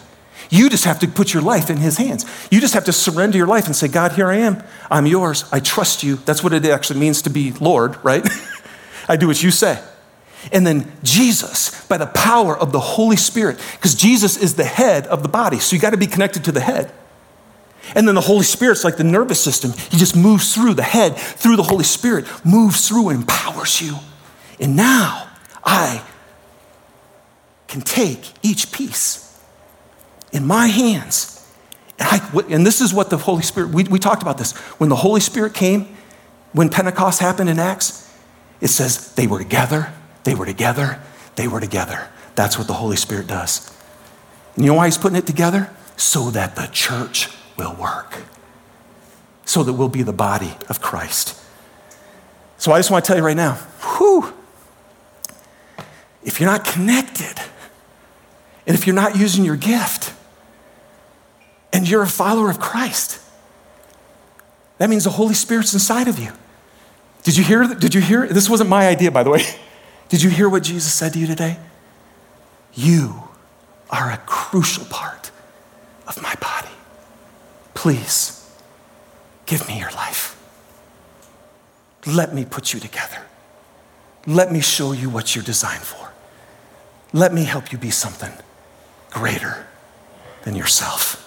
You 0.49 0.69
just 0.69 0.85
have 0.85 0.99
to 0.99 1.07
put 1.07 1.33
your 1.33 1.43
life 1.43 1.69
in 1.69 1.77
His 1.77 1.97
hands. 1.97 2.25
You 2.51 2.59
just 2.59 2.73
have 2.73 2.85
to 2.85 2.93
surrender 2.93 3.37
your 3.37 3.47
life 3.47 3.65
and 3.65 3.75
say, 3.75 3.87
God, 3.87 4.13
here 4.13 4.27
I 4.27 4.37
am. 4.37 4.63
I'm 4.89 5.05
yours. 5.05 5.45
I 5.51 5.59
trust 5.59 6.03
you. 6.03 6.17
That's 6.17 6.43
what 6.43 6.53
it 6.53 6.65
actually 6.65 6.99
means 6.99 7.21
to 7.23 7.29
be 7.29 7.51
Lord, 7.53 7.97
right? 8.03 8.27
I 9.07 9.15
do 9.15 9.27
what 9.27 9.41
you 9.41 9.51
say. 9.51 9.81
And 10.51 10.67
then 10.67 10.91
Jesus, 11.03 11.85
by 11.87 11.97
the 11.97 12.07
power 12.07 12.57
of 12.57 12.71
the 12.71 12.79
Holy 12.79 13.15
Spirit, 13.15 13.59
because 13.73 13.95
Jesus 13.95 14.35
is 14.37 14.55
the 14.55 14.65
head 14.65 15.07
of 15.07 15.23
the 15.23 15.29
body, 15.29 15.59
so 15.59 15.75
you 15.75 15.81
got 15.81 15.91
to 15.91 15.97
be 15.97 16.07
connected 16.07 16.43
to 16.45 16.51
the 16.51 16.59
head. 16.59 16.91
And 17.95 18.07
then 18.07 18.15
the 18.15 18.21
Holy 18.21 18.43
Spirit's 18.43 18.83
like 18.83 18.97
the 18.97 19.03
nervous 19.03 19.41
system. 19.41 19.71
He 19.71 19.97
just 19.97 20.15
moves 20.15 20.53
through 20.53 20.73
the 20.73 20.83
head, 20.83 21.15
through 21.17 21.57
the 21.57 21.63
Holy 21.63 21.83
Spirit, 21.83 22.25
moves 22.45 22.87
through 22.87 23.09
and 23.09 23.21
empowers 23.21 23.81
you. 23.81 23.97
And 24.59 24.75
now 24.75 25.29
I 25.63 26.03
can 27.67 27.81
take 27.81 28.33
each 28.41 28.71
piece 28.71 29.32
in 30.33 30.45
my 30.45 30.67
hands. 30.67 31.29
And, 31.99 32.09
I, 32.09 32.43
and 32.49 32.65
this 32.65 32.81
is 32.81 32.93
what 32.93 33.09
the 33.09 33.17
Holy 33.17 33.43
Spirit, 33.43 33.69
we, 33.69 33.83
we 33.85 33.99
talked 33.99 34.21
about 34.21 34.37
this. 34.37 34.51
When 34.79 34.89
the 34.89 34.95
Holy 34.97 35.21
Spirit 35.21 35.53
came, 35.53 35.95
when 36.51 36.69
Pentecost 36.69 37.19
happened 37.21 37.49
in 37.49 37.59
Acts, 37.59 38.11
it 38.59 38.67
says 38.67 39.13
they 39.13 39.27
were 39.27 39.39
together, 39.39 39.93
they 40.23 40.35
were 40.35 40.45
together, 40.45 40.99
they 41.35 41.47
were 41.47 41.59
together. 41.59 42.09
That's 42.35 42.57
what 42.57 42.67
the 42.67 42.73
Holy 42.73 42.97
Spirit 42.97 43.27
does. 43.27 43.71
And 44.55 44.65
you 44.65 44.71
know 44.71 44.77
why 44.77 44.85
He's 44.87 44.97
putting 44.97 45.17
it 45.17 45.27
together? 45.27 45.69
So 45.95 46.31
that 46.31 46.55
the 46.55 46.67
church 46.71 47.29
will 47.55 47.75
work, 47.75 48.23
so 49.45 49.63
that 49.63 49.73
we'll 49.73 49.89
be 49.89 50.01
the 50.01 50.13
body 50.13 50.55
of 50.67 50.81
Christ. 50.81 51.39
So 52.57 52.71
I 52.71 52.79
just 52.79 52.89
want 52.89 53.05
to 53.05 53.07
tell 53.07 53.17
you 53.17 53.23
right 53.23 53.37
now 53.37 53.53
whew, 53.97 54.33
if 56.23 56.39
you're 56.39 56.49
not 56.49 56.65
connected, 56.65 57.35
and 58.65 58.75
if 58.75 58.87
you're 58.87 58.95
not 58.95 59.17
using 59.17 59.43
your 59.43 59.57
gift, 59.57 60.13
and 61.73 61.89
you're 61.89 62.03
a 62.03 62.07
follower 62.07 62.49
of 62.49 62.59
Christ, 62.59 63.19
that 64.77 64.89
means 64.89 65.03
the 65.03 65.09
Holy 65.09 65.33
Spirit's 65.33 65.73
inside 65.73 66.07
of 66.07 66.19
you. 66.19 66.31
Did 67.23 67.37
you 67.37 67.43
hear? 67.43 67.63
Did 67.73 67.95
you 67.95 68.01
hear? 68.01 68.27
This 68.27 68.49
wasn't 68.49 68.69
my 68.69 68.87
idea, 68.87 69.11
by 69.11 69.23
the 69.23 69.29
way. 69.29 69.43
Did 70.09 70.21
you 70.21 70.29
hear 70.29 70.47
what 70.47 70.63
Jesus 70.63 70.93
said 70.93 71.13
to 71.13 71.19
you 71.19 71.25
today? 71.25 71.57
You 72.73 73.23
are 73.89 74.11
a 74.11 74.17
crucial 74.25 74.85
part 74.85 75.31
of 76.07 76.21
my 76.21 76.35
body. 76.35 76.69
Please 77.73 78.51
give 79.45 79.67
me 79.67 79.79
your 79.79 79.91
life. 79.91 80.39
Let 82.05 82.33
me 82.33 82.45
put 82.45 82.73
you 82.73 82.79
together. 82.79 83.21
Let 84.27 84.51
me 84.51 84.61
show 84.61 84.91
you 84.91 85.09
what 85.09 85.35
you're 85.35 85.43
designed 85.43 85.83
for. 85.83 86.11
Let 87.13 87.33
me 87.33 87.43
help 87.43 87.71
you 87.71 87.77
be 87.77 87.91
something 87.91 88.33
greater 89.11 89.67
than 90.43 90.55
yourself. 90.55 91.22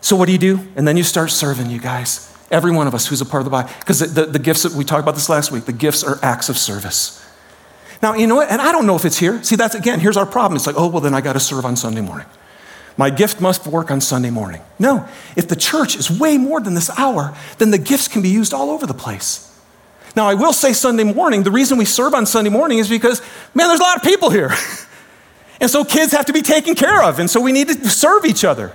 So, 0.00 0.16
what 0.16 0.26
do 0.26 0.32
you 0.32 0.38
do? 0.38 0.60
And 0.76 0.86
then 0.86 0.96
you 0.96 1.02
start 1.02 1.30
serving, 1.30 1.70
you 1.70 1.80
guys. 1.80 2.34
Every 2.50 2.72
one 2.72 2.86
of 2.86 2.94
us 2.94 3.06
who's 3.06 3.20
a 3.20 3.26
part 3.26 3.40
of 3.40 3.44
the 3.44 3.50
body. 3.50 3.72
Because 3.80 3.98
the, 3.98 4.06
the, 4.06 4.26
the, 4.32 4.38
gifts 4.38 4.62
that 4.62 4.72
we 4.72 4.84
talked 4.84 5.02
about 5.02 5.14
this 5.14 5.28
last 5.28 5.52
week, 5.52 5.64
the 5.64 5.72
gifts 5.72 6.02
are 6.02 6.18
acts 6.22 6.48
of 6.48 6.56
service. 6.56 7.24
Now, 8.00 8.14
you 8.14 8.26
know 8.26 8.36
what? 8.36 8.50
And 8.50 8.60
I 8.62 8.72
don't 8.72 8.86
know 8.86 8.96
if 8.96 9.04
it's 9.04 9.18
here. 9.18 9.42
See, 9.42 9.56
that's 9.56 9.74
again, 9.74 10.00
here's 10.00 10.16
our 10.16 10.24
problem. 10.24 10.56
It's 10.56 10.66
like, 10.66 10.76
oh, 10.78 10.88
well, 10.88 11.00
then 11.00 11.14
I 11.14 11.20
got 11.20 11.34
to 11.34 11.40
serve 11.40 11.64
on 11.64 11.76
Sunday 11.76 12.00
morning. 12.00 12.26
My 12.96 13.10
gift 13.10 13.40
must 13.40 13.66
work 13.66 13.90
on 13.90 14.00
Sunday 14.00 14.30
morning. 14.30 14.60
No, 14.78 15.06
if 15.36 15.46
the 15.46 15.56
church 15.56 15.94
is 15.94 16.10
way 16.10 16.36
more 16.36 16.60
than 16.60 16.74
this 16.74 16.90
hour, 16.98 17.36
then 17.58 17.70
the 17.70 17.78
gifts 17.78 18.08
can 18.08 18.22
be 18.22 18.28
used 18.28 18.52
all 18.52 18.70
over 18.70 18.86
the 18.86 18.94
place. 18.94 19.44
Now, 20.16 20.26
I 20.26 20.34
will 20.34 20.52
say 20.52 20.72
Sunday 20.72 21.04
morning, 21.04 21.44
the 21.44 21.50
reason 21.52 21.78
we 21.78 21.84
serve 21.84 22.12
on 22.12 22.26
Sunday 22.26 22.50
morning 22.50 22.78
is 22.78 22.88
because, 22.88 23.20
man, 23.54 23.68
there's 23.68 23.78
a 23.78 23.84
lot 23.84 23.96
of 23.96 24.02
people 24.02 24.30
here. 24.30 24.50
and 25.60 25.70
so 25.70 25.84
kids 25.84 26.10
have 26.12 26.26
to 26.26 26.32
be 26.32 26.42
taken 26.42 26.74
care 26.74 27.02
of. 27.02 27.20
And 27.20 27.30
so 27.30 27.40
we 27.40 27.52
need 27.52 27.68
to 27.68 27.88
serve 27.88 28.24
each 28.24 28.44
other. 28.44 28.74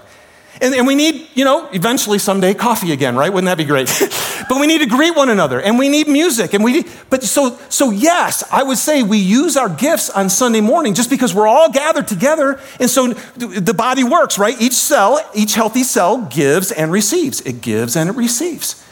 And, 0.62 0.74
and 0.76 0.86
we 0.86 0.96
need, 0.96 1.28
you 1.34 1.46
know, 1.46 1.68
eventually 1.72 2.20
someday 2.20 2.54
coffee 2.54 2.92
again, 2.92 3.16
right? 3.16 3.32
Wouldn't 3.32 3.48
that 3.48 3.58
be 3.58 3.64
great? 3.64 3.88
but 4.50 4.60
we 4.60 4.68
need 4.68 4.80
to 4.80 4.86
greet 4.86 5.16
one 5.16 5.30
another 5.30 5.60
and 5.60 5.80
we 5.80 5.90
need 5.90 6.08
music. 6.08 6.54
And 6.54 6.64
we 6.64 6.74
need, 6.74 6.92
but 7.10 7.24
so, 7.24 7.58
so 7.70 7.90
yes, 7.90 8.44
I 8.52 8.62
would 8.64 8.78
say 8.78 9.02
we 9.02 9.18
use 9.18 9.58
our 9.58 9.70
gifts 9.70 10.10
on 10.10 10.30
Sunday 10.30 10.62
morning 10.62 10.94
just 10.94 11.10
because 11.10 11.34
we're 11.34 11.48
all 11.48 11.72
gathered 11.72 12.08
together. 12.08 12.60
And 12.80 12.90
so 12.90 13.14
the 13.14 13.74
body 13.74 14.04
works, 14.04 14.38
right? 14.38 14.60
Each 14.62 14.74
cell, 14.74 15.20
each 15.34 15.56
healthy 15.56 15.84
cell 15.84 16.22
gives 16.26 16.72
and 16.72 16.92
receives. 16.92 17.42
It 17.42 17.62
gives 17.62 17.96
and 17.96 18.10
it 18.10 18.16
receives. 18.16 18.84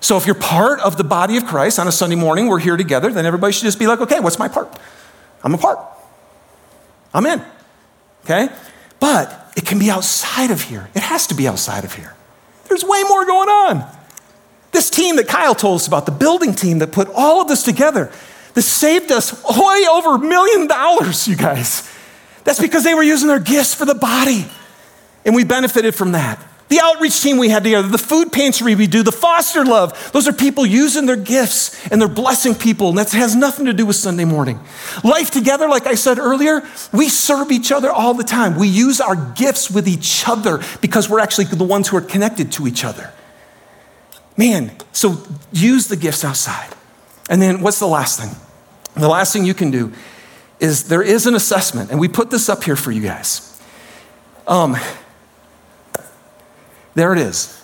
So 0.00 0.16
if 0.16 0.26
you're 0.26 0.34
part 0.34 0.80
of 0.80 0.96
the 0.96 1.04
body 1.04 1.36
of 1.36 1.46
Christ 1.46 1.78
on 1.78 1.86
a 1.86 1.92
Sunday 1.92 2.16
morning, 2.16 2.48
we're 2.48 2.58
here 2.58 2.76
together, 2.76 3.12
then 3.12 3.26
everybody 3.26 3.52
should 3.52 3.64
just 3.64 3.78
be 3.78 3.86
like, 3.86 4.00
okay, 4.00 4.18
what's 4.18 4.38
my 4.38 4.48
part? 4.48 4.76
I'm 5.44 5.54
a 5.54 5.58
part. 5.58 5.78
I'm 7.14 7.26
in. 7.26 7.42
Okay? 8.24 8.48
But 9.00 9.52
it 9.56 9.66
can 9.66 9.78
be 9.78 9.90
outside 9.90 10.50
of 10.50 10.62
here. 10.62 10.88
It 10.94 11.02
has 11.02 11.26
to 11.28 11.34
be 11.34 11.48
outside 11.48 11.84
of 11.84 11.94
here. 11.94 12.14
There's 12.68 12.84
way 12.84 13.02
more 13.08 13.26
going 13.26 13.48
on. 13.48 13.90
This 14.72 14.90
team 14.90 15.16
that 15.16 15.26
Kyle 15.26 15.54
told 15.54 15.76
us 15.76 15.88
about, 15.88 16.06
the 16.06 16.12
building 16.12 16.54
team 16.54 16.78
that 16.78 16.92
put 16.92 17.08
all 17.08 17.40
of 17.40 17.48
this 17.48 17.64
together, 17.64 18.12
this 18.54 18.66
saved 18.66 19.10
us 19.10 19.32
way 19.44 19.86
over 19.90 20.14
a 20.14 20.18
million 20.18 20.68
dollars, 20.68 21.26
you 21.26 21.34
guys. 21.34 21.90
That's 22.44 22.60
because 22.60 22.84
they 22.84 22.94
were 22.94 23.02
using 23.02 23.28
their 23.28 23.40
gifts 23.40 23.74
for 23.74 23.84
the 23.84 23.94
body. 23.94 24.46
And 25.24 25.34
we 25.34 25.44
benefited 25.44 25.94
from 25.94 26.12
that. 26.12 26.38
The 26.70 26.80
outreach 26.80 27.20
team 27.20 27.36
we 27.36 27.48
had 27.48 27.64
together, 27.64 27.88
the 27.88 27.98
food 27.98 28.32
pantry 28.32 28.76
we 28.76 28.86
do, 28.86 29.02
the 29.02 29.10
foster 29.10 29.64
love, 29.64 30.12
those 30.12 30.28
are 30.28 30.32
people 30.32 30.64
using 30.64 31.04
their 31.04 31.16
gifts 31.16 31.84
and 31.88 32.00
they're 32.00 32.08
blessing 32.08 32.54
people, 32.54 32.90
and 32.90 32.98
that 32.98 33.10
has 33.10 33.34
nothing 33.34 33.66
to 33.66 33.72
do 33.72 33.84
with 33.84 33.96
Sunday 33.96 34.24
morning. 34.24 34.60
Life 35.02 35.32
together, 35.32 35.68
like 35.68 35.88
I 35.88 35.96
said 35.96 36.20
earlier, 36.20 36.62
we 36.92 37.08
serve 37.08 37.50
each 37.50 37.72
other 37.72 37.90
all 37.90 38.14
the 38.14 38.22
time. 38.22 38.56
We 38.56 38.68
use 38.68 39.00
our 39.00 39.16
gifts 39.16 39.68
with 39.68 39.88
each 39.88 40.28
other 40.28 40.62
because 40.80 41.10
we're 41.10 41.18
actually 41.18 41.46
the 41.46 41.64
ones 41.64 41.88
who 41.88 41.96
are 41.96 42.02
connected 42.02 42.52
to 42.52 42.68
each 42.68 42.84
other. 42.84 43.12
Man, 44.36 44.70
so 44.92 45.20
use 45.50 45.88
the 45.88 45.96
gifts 45.96 46.24
outside. 46.24 46.72
And 47.28 47.42
then 47.42 47.62
what's 47.62 47.80
the 47.80 47.88
last 47.88 48.20
thing? 48.20 48.30
The 48.94 49.08
last 49.08 49.32
thing 49.32 49.44
you 49.44 49.54
can 49.54 49.72
do 49.72 49.92
is 50.60 50.84
there 50.84 51.02
is 51.02 51.26
an 51.26 51.34
assessment, 51.34 51.90
and 51.90 51.98
we 51.98 52.06
put 52.06 52.30
this 52.30 52.48
up 52.48 52.62
here 52.62 52.76
for 52.76 52.92
you 52.92 53.02
guys. 53.02 53.60
Um, 54.46 54.76
there 56.94 57.12
it 57.12 57.18
is. 57.18 57.62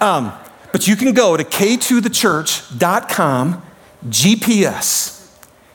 Um, 0.00 0.32
but 0.72 0.88
you 0.88 0.96
can 0.96 1.12
go 1.12 1.36
to 1.36 1.44
k2thechurch.com 1.44 3.62
GPS. 4.08 5.14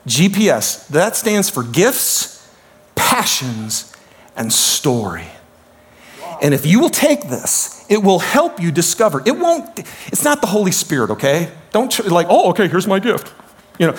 GPS, 0.07 0.87
that 0.89 1.15
stands 1.15 1.49
for 1.49 1.63
gifts, 1.63 2.47
passions, 2.95 3.95
and 4.35 4.51
story. 4.51 5.27
And 6.41 6.53
if 6.53 6.65
you 6.65 6.79
will 6.79 6.89
take 6.89 7.23
this, 7.23 7.85
it 7.89 8.03
will 8.03 8.19
help 8.19 8.61
you 8.61 8.71
discover. 8.71 9.21
It 9.25 9.37
won't, 9.37 9.79
it's 10.07 10.23
not 10.23 10.41
the 10.41 10.47
Holy 10.47 10.71
Spirit, 10.71 11.11
okay? 11.11 11.51
Don't 11.71 12.07
like, 12.07 12.27
oh, 12.29 12.49
okay, 12.51 12.67
here's 12.67 12.87
my 12.87 12.99
gift. 12.99 13.33
You 13.77 13.87
know, 13.87 13.97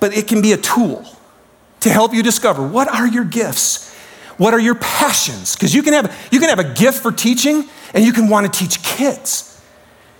but 0.00 0.16
it 0.16 0.26
can 0.26 0.42
be 0.42 0.52
a 0.52 0.56
tool 0.56 1.04
to 1.80 1.90
help 1.90 2.12
you 2.12 2.22
discover 2.22 2.66
what 2.66 2.88
are 2.88 3.06
your 3.06 3.24
gifts 3.24 3.85
what 4.36 4.52
are 4.52 4.60
your 4.60 4.74
passions? 4.74 5.54
Because 5.54 5.74
you, 5.74 5.82
can 5.82 5.92
have, 5.94 6.28
you 6.30 6.40
can 6.40 6.48
have 6.48 6.58
a 6.58 6.74
gift 6.74 7.02
for 7.02 7.12
teaching 7.12 7.68
and 7.94 8.04
you 8.04 8.12
can 8.12 8.28
want 8.28 8.52
to 8.52 8.58
teach 8.58 8.82
kids. 8.82 9.56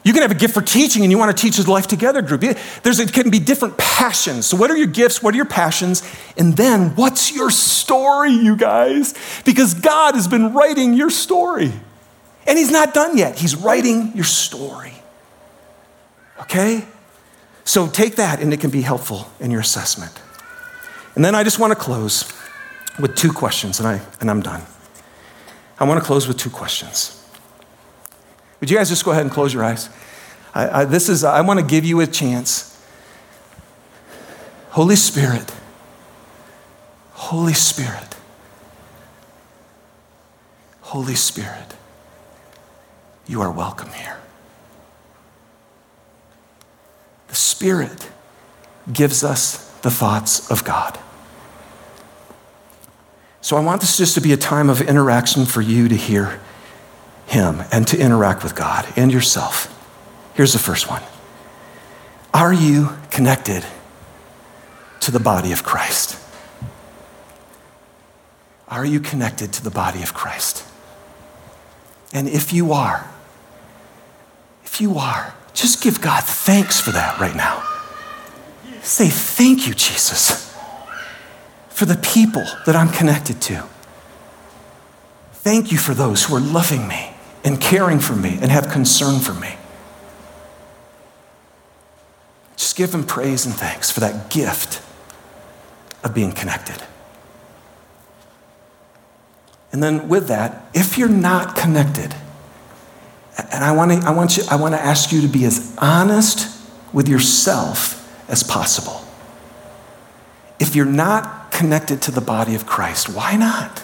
You 0.07 0.13
can 0.13 0.23
have 0.23 0.31
a 0.31 0.37
gift 0.37 0.55
for 0.55 0.63
teaching 0.63 1.03
and 1.03 1.11
you 1.11 1.19
want 1.19 1.37
to 1.37 1.43
teach 1.43 1.59
a 1.59 1.69
life 1.69 1.89
together 1.89 2.23
group. 2.23 2.41
There's, 2.85 3.01
it 3.01 3.13
can 3.13 3.29
be 3.29 3.41
different 3.41 3.77
passions. 3.77 4.47
So, 4.47 4.57
what 4.57 4.71
are 4.71 4.77
your 4.77 4.87
gifts? 4.87 5.21
What 5.21 5.35
are 5.35 5.37
your 5.37 5.47
passions? 5.47 6.09
And 6.37 6.57
then, 6.57 6.95
what's 6.95 7.35
your 7.35 7.51
story, 7.51 8.31
you 8.31 8.57
guys? 8.57 9.15
Because 9.45 9.75
God 9.75 10.15
has 10.15 10.29
been 10.29 10.55
writing 10.55 10.95
your 10.95 11.11
story. 11.11 11.73
And 12.47 12.57
He's 12.57 12.71
not 12.71 12.95
done 12.95 13.19
yet. 13.19 13.37
He's 13.37 13.57
writing 13.57 14.13
your 14.15 14.25
story. 14.25 14.95
Okay? 16.43 16.85
So, 17.65 17.89
take 17.89 18.15
that 18.15 18.41
and 18.41 18.53
it 18.53 18.61
can 18.61 18.71
be 18.71 18.83
helpful 18.83 19.29
in 19.41 19.51
your 19.51 19.61
assessment. 19.61 20.13
And 21.17 21.25
then 21.25 21.35
I 21.35 21.43
just 21.43 21.59
want 21.59 21.73
to 21.73 21.77
close 21.77 22.33
with 22.99 23.15
two 23.15 23.33
questions, 23.33 23.79
and, 23.79 23.89
I, 23.89 24.01
and 24.21 24.31
I'm 24.31 24.41
done. 24.41 24.63
I 25.79 25.85
want 25.85 26.01
to 26.01 26.07
close 26.07 26.27
with 26.27 26.39
two 26.39 26.51
questions. 26.51 27.23
Would 28.61 28.71
you 28.71 28.77
guys 28.77 28.89
just 28.89 29.05
go 29.05 29.11
ahead 29.11 29.23
and 29.23 29.31
close 29.31 29.53
your 29.53 29.65
eyes? 29.65 29.91
I, 30.55 30.81
I, 30.81 30.85
this 30.85 31.09
is, 31.09 31.23
I 31.25 31.43
want 31.43 31.61
to 31.61 31.67
give 31.67 31.85
you 31.85 32.01
a 32.01 32.07
chance. 32.07 32.73
Holy 34.71 34.97
Spirit, 34.97 35.55
Holy 37.13 37.55
Spirit, 37.55 38.17
Holy 40.81 41.15
Spirit, 41.15 41.75
you 43.27 43.43
are 43.43 43.51
welcome 43.51 43.91
here. 43.91 44.19
The 47.29 47.35
Spirit 47.35 48.09
gives 48.93 49.25
us 49.25 49.71
the 49.81 49.91
thoughts 49.91 50.51
of 50.51 50.65
God. 50.65 50.99
So 53.47 53.57
I 53.57 53.61
want 53.61 53.81
this 53.81 53.97
just 53.97 54.17
to 54.17 54.21
be 54.21 54.33
a 54.33 54.37
time 54.37 54.69
of 54.69 54.81
interaction 54.81 55.47
for 55.47 55.61
you 55.61 55.87
to 55.87 55.95
hear 55.95 56.41
Him 57.29 57.63
and 57.71 57.87
to 57.87 57.97
interact 57.97 58.43
with 58.43 58.57
God 58.57 58.85
and 58.97 59.13
yourself. 59.13 59.73
Here's 60.35 60.53
the 60.53 60.59
first 60.59 60.91
one 60.91 61.01
Are 62.35 62.53
you 62.53 62.89
connected 63.13 63.65
to 64.99 65.13
the 65.13 65.21
body 65.21 65.53
of 65.53 65.63
Christ? 65.63 66.19
Are 68.67 68.85
you 68.85 68.99
connected 68.99 69.53
to 69.53 69.63
the 69.63 69.71
body 69.71 70.03
of 70.03 70.13
Christ? 70.13 70.65
And 72.13 72.27
if 72.27 72.53
you 72.53 72.73
are, 72.73 73.09
if 74.65 74.81
you 74.81 74.99
are, 74.99 75.37
just 75.55 75.85
give 75.85 76.01
God 76.01 76.25
thanks 76.25 76.81
for 76.81 76.91
that 76.91 77.21
right 77.21 77.37
now. 77.37 77.63
Say, 78.83 79.07
Thank 79.07 79.69
you, 79.69 79.75
Jesus, 79.75 80.46
for 81.77 81.85
the 81.85 81.97
people 81.97 82.47
that 82.65 82.75
I'm 82.75 82.89
connected 82.89 83.43
to. 83.43 83.63
Thank 85.33 85.71
you 85.71 85.77
for 85.77 85.93
those 85.93 86.25
who 86.25 86.35
are 86.35 86.41
loving 86.41 86.89
me 86.89 87.11
and 87.45 87.61
caring 87.61 87.99
for 87.99 88.17
me 88.17 88.39
and 88.41 88.51
have 88.51 88.71
concern 88.71 89.21
for 89.21 89.35
me. 89.35 89.57
Just 92.57 92.77
give 92.77 92.95
him 92.95 93.05
praise 93.05 93.45
and 93.45 93.55
thanks 93.55 93.91
for 93.91 94.01
that 94.01 94.31
gift 94.31 94.81
of 96.03 96.15
being 96.15 96.33
connected. 96.33 96.83
And 99.71 99.83
then 99.83 100.09
with 100.09 100.29
that, 100.29 100.71
if 100.73 100.97
you're 100.97 101.11
not 101.11 101.57
connected, 101.57 102.15
and 103.53 103.63
I 103.63 103.73
want 103.73 103.93
to 103.93 104.09
I 104.09 104.13
want 104.13 104.39
you 104.39 104.45
I 104.51 104.57
want 104.57 104.75
to 104.75 104.81
ask 104.81 105.13
you 105.13 105.21
to 105.21 105.29
be 105.29 105.45
as 105.45 105.77
honest 105.77 106.59
with 106.95 107.07
yourself 107.07 108.03
as 108.31 108.43
possible. 108.43 109.06
If 110.59 110.75
you're 110.75 110.85
not 110.87 111.51
connected 111.51 112.03
to 112.03 112.11
the 112.11 112.21
body 112.21 112.55
of 112.55 112.67
Christ, 112.67 113.09
why 113.09 113.37
not? 113.37 113.81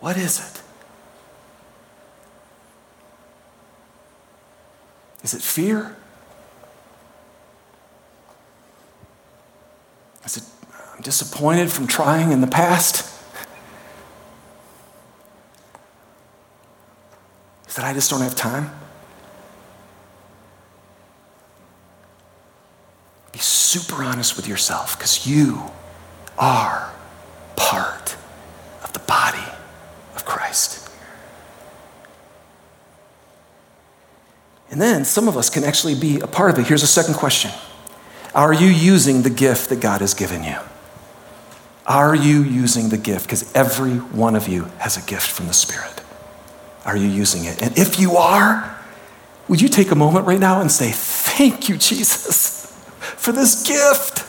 What 0.00 0.16
is 0.16 0.40
it? 0.40 0.62
Is 5.22 5.34
it 5.34 5.42
fear? 5.42 5.96
Is 10.24 10.38
it 10.38 10.42
I'm 10.94 11.02
disappointed 11.02 11.70
from 11.70 11.86
trying 11.86 12.32
in 12.32 12.40
the 12.40 12.46
past? 12.48 13.11
Is 17.72 17.76
that 17.76 17.86
I 17.86 17.94
just 17.94 18.10
don't 18.10 18.20
have 18.20 18.34
time? 18.34 18.70
Be 23.32 23.38
super 23.38 24.02
honest 24.02 24.36
with 24.36 24.46
yourself 24.46 24.98
because 24.98 25.26
you 25.26 25.70
are 26.36 26.92
part 27.56 28.14
of 28.84 28.92
the 28.92 28.98
body 28.98 29.50
of 30.14 30.26
Christ. 30.26 30.86
And 34.70 34.78
then 34.78 35.06
some 35.06 35.26
of 35.26 35.38
us 35.38 35.48
can 35.48 35.64
actually 35.64 35.94
be 35.94 36.20
a 36.20 36.26
part 36.26 36.50
of 36.50 36.58
it. 36.58 36.66
Here's 36.66 36.82
a 36.82 36.86
second 36.86 37.14
question 37.14 37.52
Are 38.34 38.52
you 38.52 38.68
using 38.68 39.22
the 39.22 39.30
gift 39.30 39.70
that 39.70 39.80
God 39.80 40.02
has 40.02 40.12
given 40.12 40.44
you? 40.44 40.58
Are 41.86 42.14
you 42.14 42.42
using 42.42 42.90
the 42.90 42.98
gift? 42.98 43.24
Because 43.24 43.50
every 43.54 43.94
one 43.94 44.36
of 44.36 44.46
you 44.46 44.64
has 44.76 44.98
a 44.98 45.08
gift 45.08 45.30
from 45.30 45.46
the 45.46 45.54
Spirit. 45.54 46.01
Are 46.84 46.96
you 46.96 47.08
using 47.08 47.44
it? 47.44 47.62
And 47.62 47.78
if 47.78 47.98
you 47.98 48.16
are, 48.16 48.78
would 49.48 49.60
you 49.60 49.68
take 49.68 49.90
a 49.90 49.94
moment 49.94 50.26
right 50.26 50.40
now 50.40 50.60
and 50.60 50.70
say, 50.70 50.90
Thank 50.92 51.68
you, 51.68 51.76
Jesus, 51.76 52.66
for 52.98 53.32
this 53.32 53.66
gift? 53.66 54.20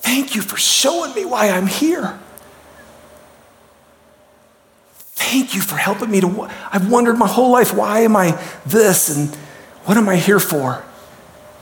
Thank 0.00 0.34
you 0.34 0.42
for 0.42 0.56
showing 0.56 1.14
me 1.14 1.24
why 1.24 1.48
I'm 1.48 1.66
here. 1.66 2.18
Thank 4.96 5.54
you 5.54 5.60
for 5.60 5.76
helping 5.76 6.10
me 6.10 6.20
to. 6.20 6.48
I've 6.70 6.90
wondered 6.90 7.18
my 7.18 7.26
whole 7.26 7.50
life, 7.50 7.74
why 7.74 8.00
am 8.00 8.14
I 8.14 8.40
this 8.66 9.14
and 9.14 9.34
what 9.86 9.96
am 9.96 10.08
I 10.08 10.16
here 10.16 10.40
for? 10.40 10.84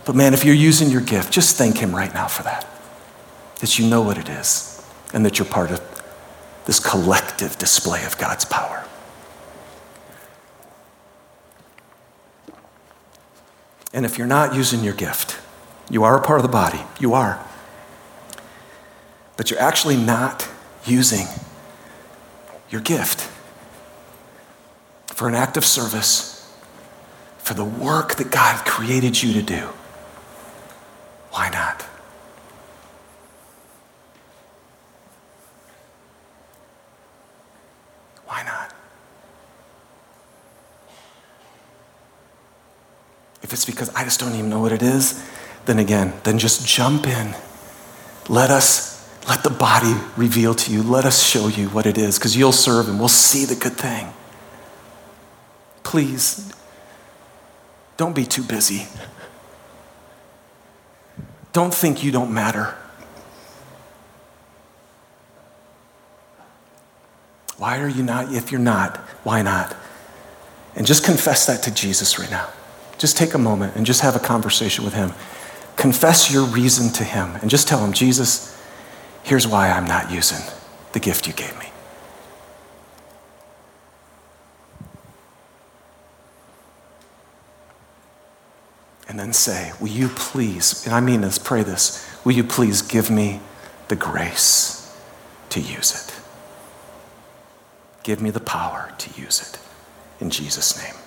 But 0.04 0.16
man, 0.16 0.34
if 0.34 0.44
you're 0.44 0.54
using 0.54 0.90
your 0.90 1.00
gift, 1.00 1.32
just 1.32 1.56
thank 1.56 1.78
Him 1.78 1.94
right 1.94 2.12
now 2.12 2.26
for 2.26 2.42
that. 2.42 2.68
That 3.60 3.78
you 3.78 3.88
know 3.88 4.02
what 4.02 4.18
it 4.18 4.28
is 4.28 4.84
and 5.14 5.24
that 5.24 5.38
you're 5.38 5.46
part 5.46 5.70
of 5.70 6.01
this 6.66 6.78
collective 6.78 7.58
display 7.58 8.04
of 8.04 8.16
God's 8.18 8.44
power. 8.44 8.84
And 13.92 14.06
if 14.06 14.16
you're 14.16 14.26
not 14.26 14.54
using 14.54 14.82
your 14.82 14.94
gift, 14.94 15.38
you 15.90 16.04
are 16.04 16.16
a 16.16 16.22
part 16.22 16.38
of 16.38 16.42
the 16.42 16.48
body, 16.48 16.80
you 16.98 17.12
are. 17.14 17.44
But 19.36 19.50
you're 19.50 19.60
actually 19.60 19.96
not 19.96 20.48
using 20.86 21.26
your 22.70 22.80
gift 22.80 23.28
for 25.06 25.28
an 25.28 25.34
act 25.34 25.56
of 25.56 25.64
service, 25.64 26.52
for 27.38 27.54
the 27.54 27.64
work 27.64 28.14
that 28.14 28.30
God 28.30 28.64
created 28.64 29.22
you 29.22 29.32
to 29.34 29.42
do. 29.42 29.68
Why 31.30 31.50
not? 31.50 31.82
Why 38.26 38.42
not? 38.42 38.72
If 43.52 43.56
it's 43.56 43.64
because 43.66 43.90
I 43.90 44.02
just 44.04 44.18
don't 44.18 44.32
even 44.32 44.48
know 44.48 44.60
what 44.60 44.72
it 44.72 44.80
is, 44.80 45.22
then 45.66 45.78
again, 45.78 46.14
then 46.24 46.38
just 46.38 46.66
jump 46.66 47.06
in. 47.06 47.34
Let 48.30 48.48
us, 48.48 49.06
let 49.28 49.42
the 49.42 49.50
body 49.50 49.92
reveal 50.16 50.54
to 50.54 50.72
you. 50.72 50.82
Let 50.82 51.04
us 51.04 51.22
show 51.22 51.48
you 51.48 51.68
what 51.68 51.84
it 51.84 51.98
is, 51.98 52.18
because 52.18 52.34
you'll 52.34 52.52
serve 52.52 52.88
and 52.88 52.98
we'll 52.98 53.10
see 53.10 53.44
the 53.44 53.54
good 53.54 53.74
thing. 53.74 54.10
Please, 55.82 56.50
don't 57.98 58.16
be 58.16 58.24
too 58.24 58.42
busy. 58.42 58.86
Don't 61.52 61.74
think 61.74 62.02
you 62.02 62.10
don't 62.10 62.32
matter. 62.32 62.74
Why 67.58 67.80
are 67.80 67.88
you 67.88 68.02
not? 68.02 68.32
If 68.32 68.50
you're 68.50 68.62
not, 68.62 68.96
why 69.24 69.42
not? 69.42 69.76
And 70.74 70.86
just 70.86 71.04
confess 71.04 71.44
that 71.48 71.62
to 71.64 71.70
Jesus 71.70 72.18
right 72.18 72.30
now. 72.30 72.48
Just 73.02 73.16
take 73.16 73.34
a 73.34 73.38
moment 73.38 73.74
and 73.74 73.84
just 73.84 74.02
have 74.02 74.14
a 74.14 74.20
conversation 74.20 74.84
with 74.84 74.94
Him. 74.94 75.12
Confess 75.74 76.32
your 76.32 76.44
reason 76.44 76.92
to 76.92 77.02
Him 77.02 77.34
and 77.40 77.50
just 77.50 77.66
tell 77.66 77.84
Him, 77.84 77.92
Jesus, 77.92 78.56
here's 79.24 79.44
why 79.44 79.70
I'm 79.70 79.86
not 79.86 80.12
using 80.12 80.38
the 80.92 81.00
gift 81.00 81.26
you 81.26 81.32
gave 81.32 81.58
me. 81.58 81.66
And 89.08 89.18
then 89.18 89.32
say, 89.32 89.72
Will 89.80 89.88
you 89.88 90.06
please, 90.06 90.86
and 90.86 90.94
I 90.94 91.00
mean 91.00 91.22
this, 91.22 91.40
pray 91.40 91.64
this, 91.64 92.08
will 92.24 92.34
you 92.34 92.44
please 92.44 92.82
give 92.82 93.10
me 93.10 93.40
the 93.88 93.96
grace 93.96 94.96
to 95.48 95.58
use 95.58 95.90
it? 95.92 96.14
Give 98.04 98.22
me 98.22 98.30
the 98.30 98.38
power 98.38 98.92
to 98.96 99.20
use 99.20 99.40
it. 99.40 99.58
In 100.22 100.30
Jesus' 100.30 100.80
name. 100.80 101.01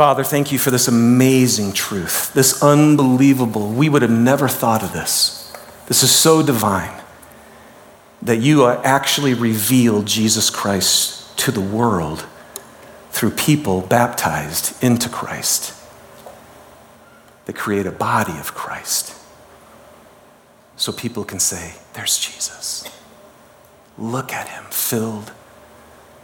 Father, 0.00 0.24
thank 0.24 0.50
you 0.50 0.58
for 0.58 0.70
this 0.70 0.88
amazing 0.88 1.74
truth, 1.74 2.32
this 2.32 2.62
unbelievable. 2.62 3.68
We 3.68 3.90
would 3.90 4.00
have 4.00 4.10
never 4.10 4.48
thought 4.48 4.82
of 4.82 4.94
this. 4.94 5.54
This 5.88 6.02
is 6.02 6.10
so 6.10 6.42
divine 6.42 7.02
that 8.22 8.38
you 8.38 8.66
actually 8.66 9.34
revealed 9.34 10.06
Jesus 10.06 10.48
Christ 10.48 11.36
to 11.40 11.50
the 11.50 11.60
world 11.60 12.24
through 13.10 13.32
people 13.32 13.82
baptized 13.82 14.82
into 14.82 15.10
Christ 15.10 15.78
that 17.44 17.54
create 17.54 17.84
a 17.84 17.92
body 17.92 18.38
of 18.38 18.54
Christ 18.54 19.14
so 20.76 20.92
people 20.92 21.24
can 21.24 21.40
say, 21.40 21.74
There's 21.92 22.18
Jesus. 22.18 22.90
Look 23.98 24.32
at 24.32 24.48
him 24.48 24.64
filled 24.70 25.30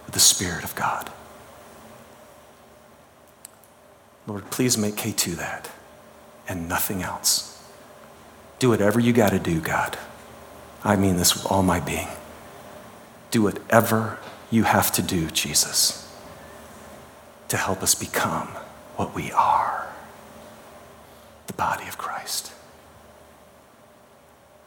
with 0.07 0.15
the 0.15 0.21
Spirit 0.21 0.65
of 0.65 0.75
God. 0.75 1.13
Lord, 4.27 4.51
please 4.51 4.77
make 4.77 4.97
K2 4.97 5.37
that 5.37 5.71
and 6.49 6.69
nothing 6.69 7.03
else. 7.03 7.63
Do 8.59 8.71
whatever 8.71 8.99
you 8.99 9.13
got 9.13 9.31
to 9.31 9.39
do, 9.39 9.61
God. 9.61 9.99
I 10.83 10.97
mean 10.97 11.17
this 11.17 11.35
with 11.35 11.47
all 11.47 11.63
my 11.63 11.81
being. 11.81 12.09
Do 13.31 13.43
whatever 13.43 14.19
you 14.51 14.65
have 14.65 14.91
to 14.93 15.03
do, 15.03 15.31
Jesus, 15.31 16.11
to 17.49 17.57
help 17.57 17.83
us 17.83 17.95
become 17.95 18.49
what 18.97 19.15
we 19.15 19.31
are 19.33 19.85
the 21.47 21.53
body 21.53 21.87
of 21.87 21.97
Christ, 21.97 22.53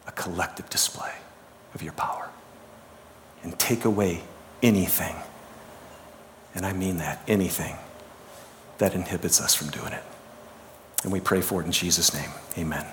a 0.08 0.14
collective 0.14 0.70
display 0.70 1.12
of 1.76 1.82
your 1.82 1.92
power. 1.92 2.30
And 3.44 3.58
take 3.60 3.84
away 3.84 4.22
anything, 4.64 5.16
and 6.56 6.66
I 6.66 6.72
mean 6.72 6.98
that, 6.98 7.22
anything 7.28 7.76
that 8.80 8.96
inhibits 8.96 9.40
us 9.40 9.54
from 9.54 9.70
doing 9.70 9.94
it. 9.94 10.04
And 11.04 11.12
we 11.14 11.20
pray 11.20 11.42
for 11.42 11.62
it 11.62 11.66
in 11.66 11.72
Jesus' 11.72 12.14
name. 12.14 12.32
Amen. 12.58 12.86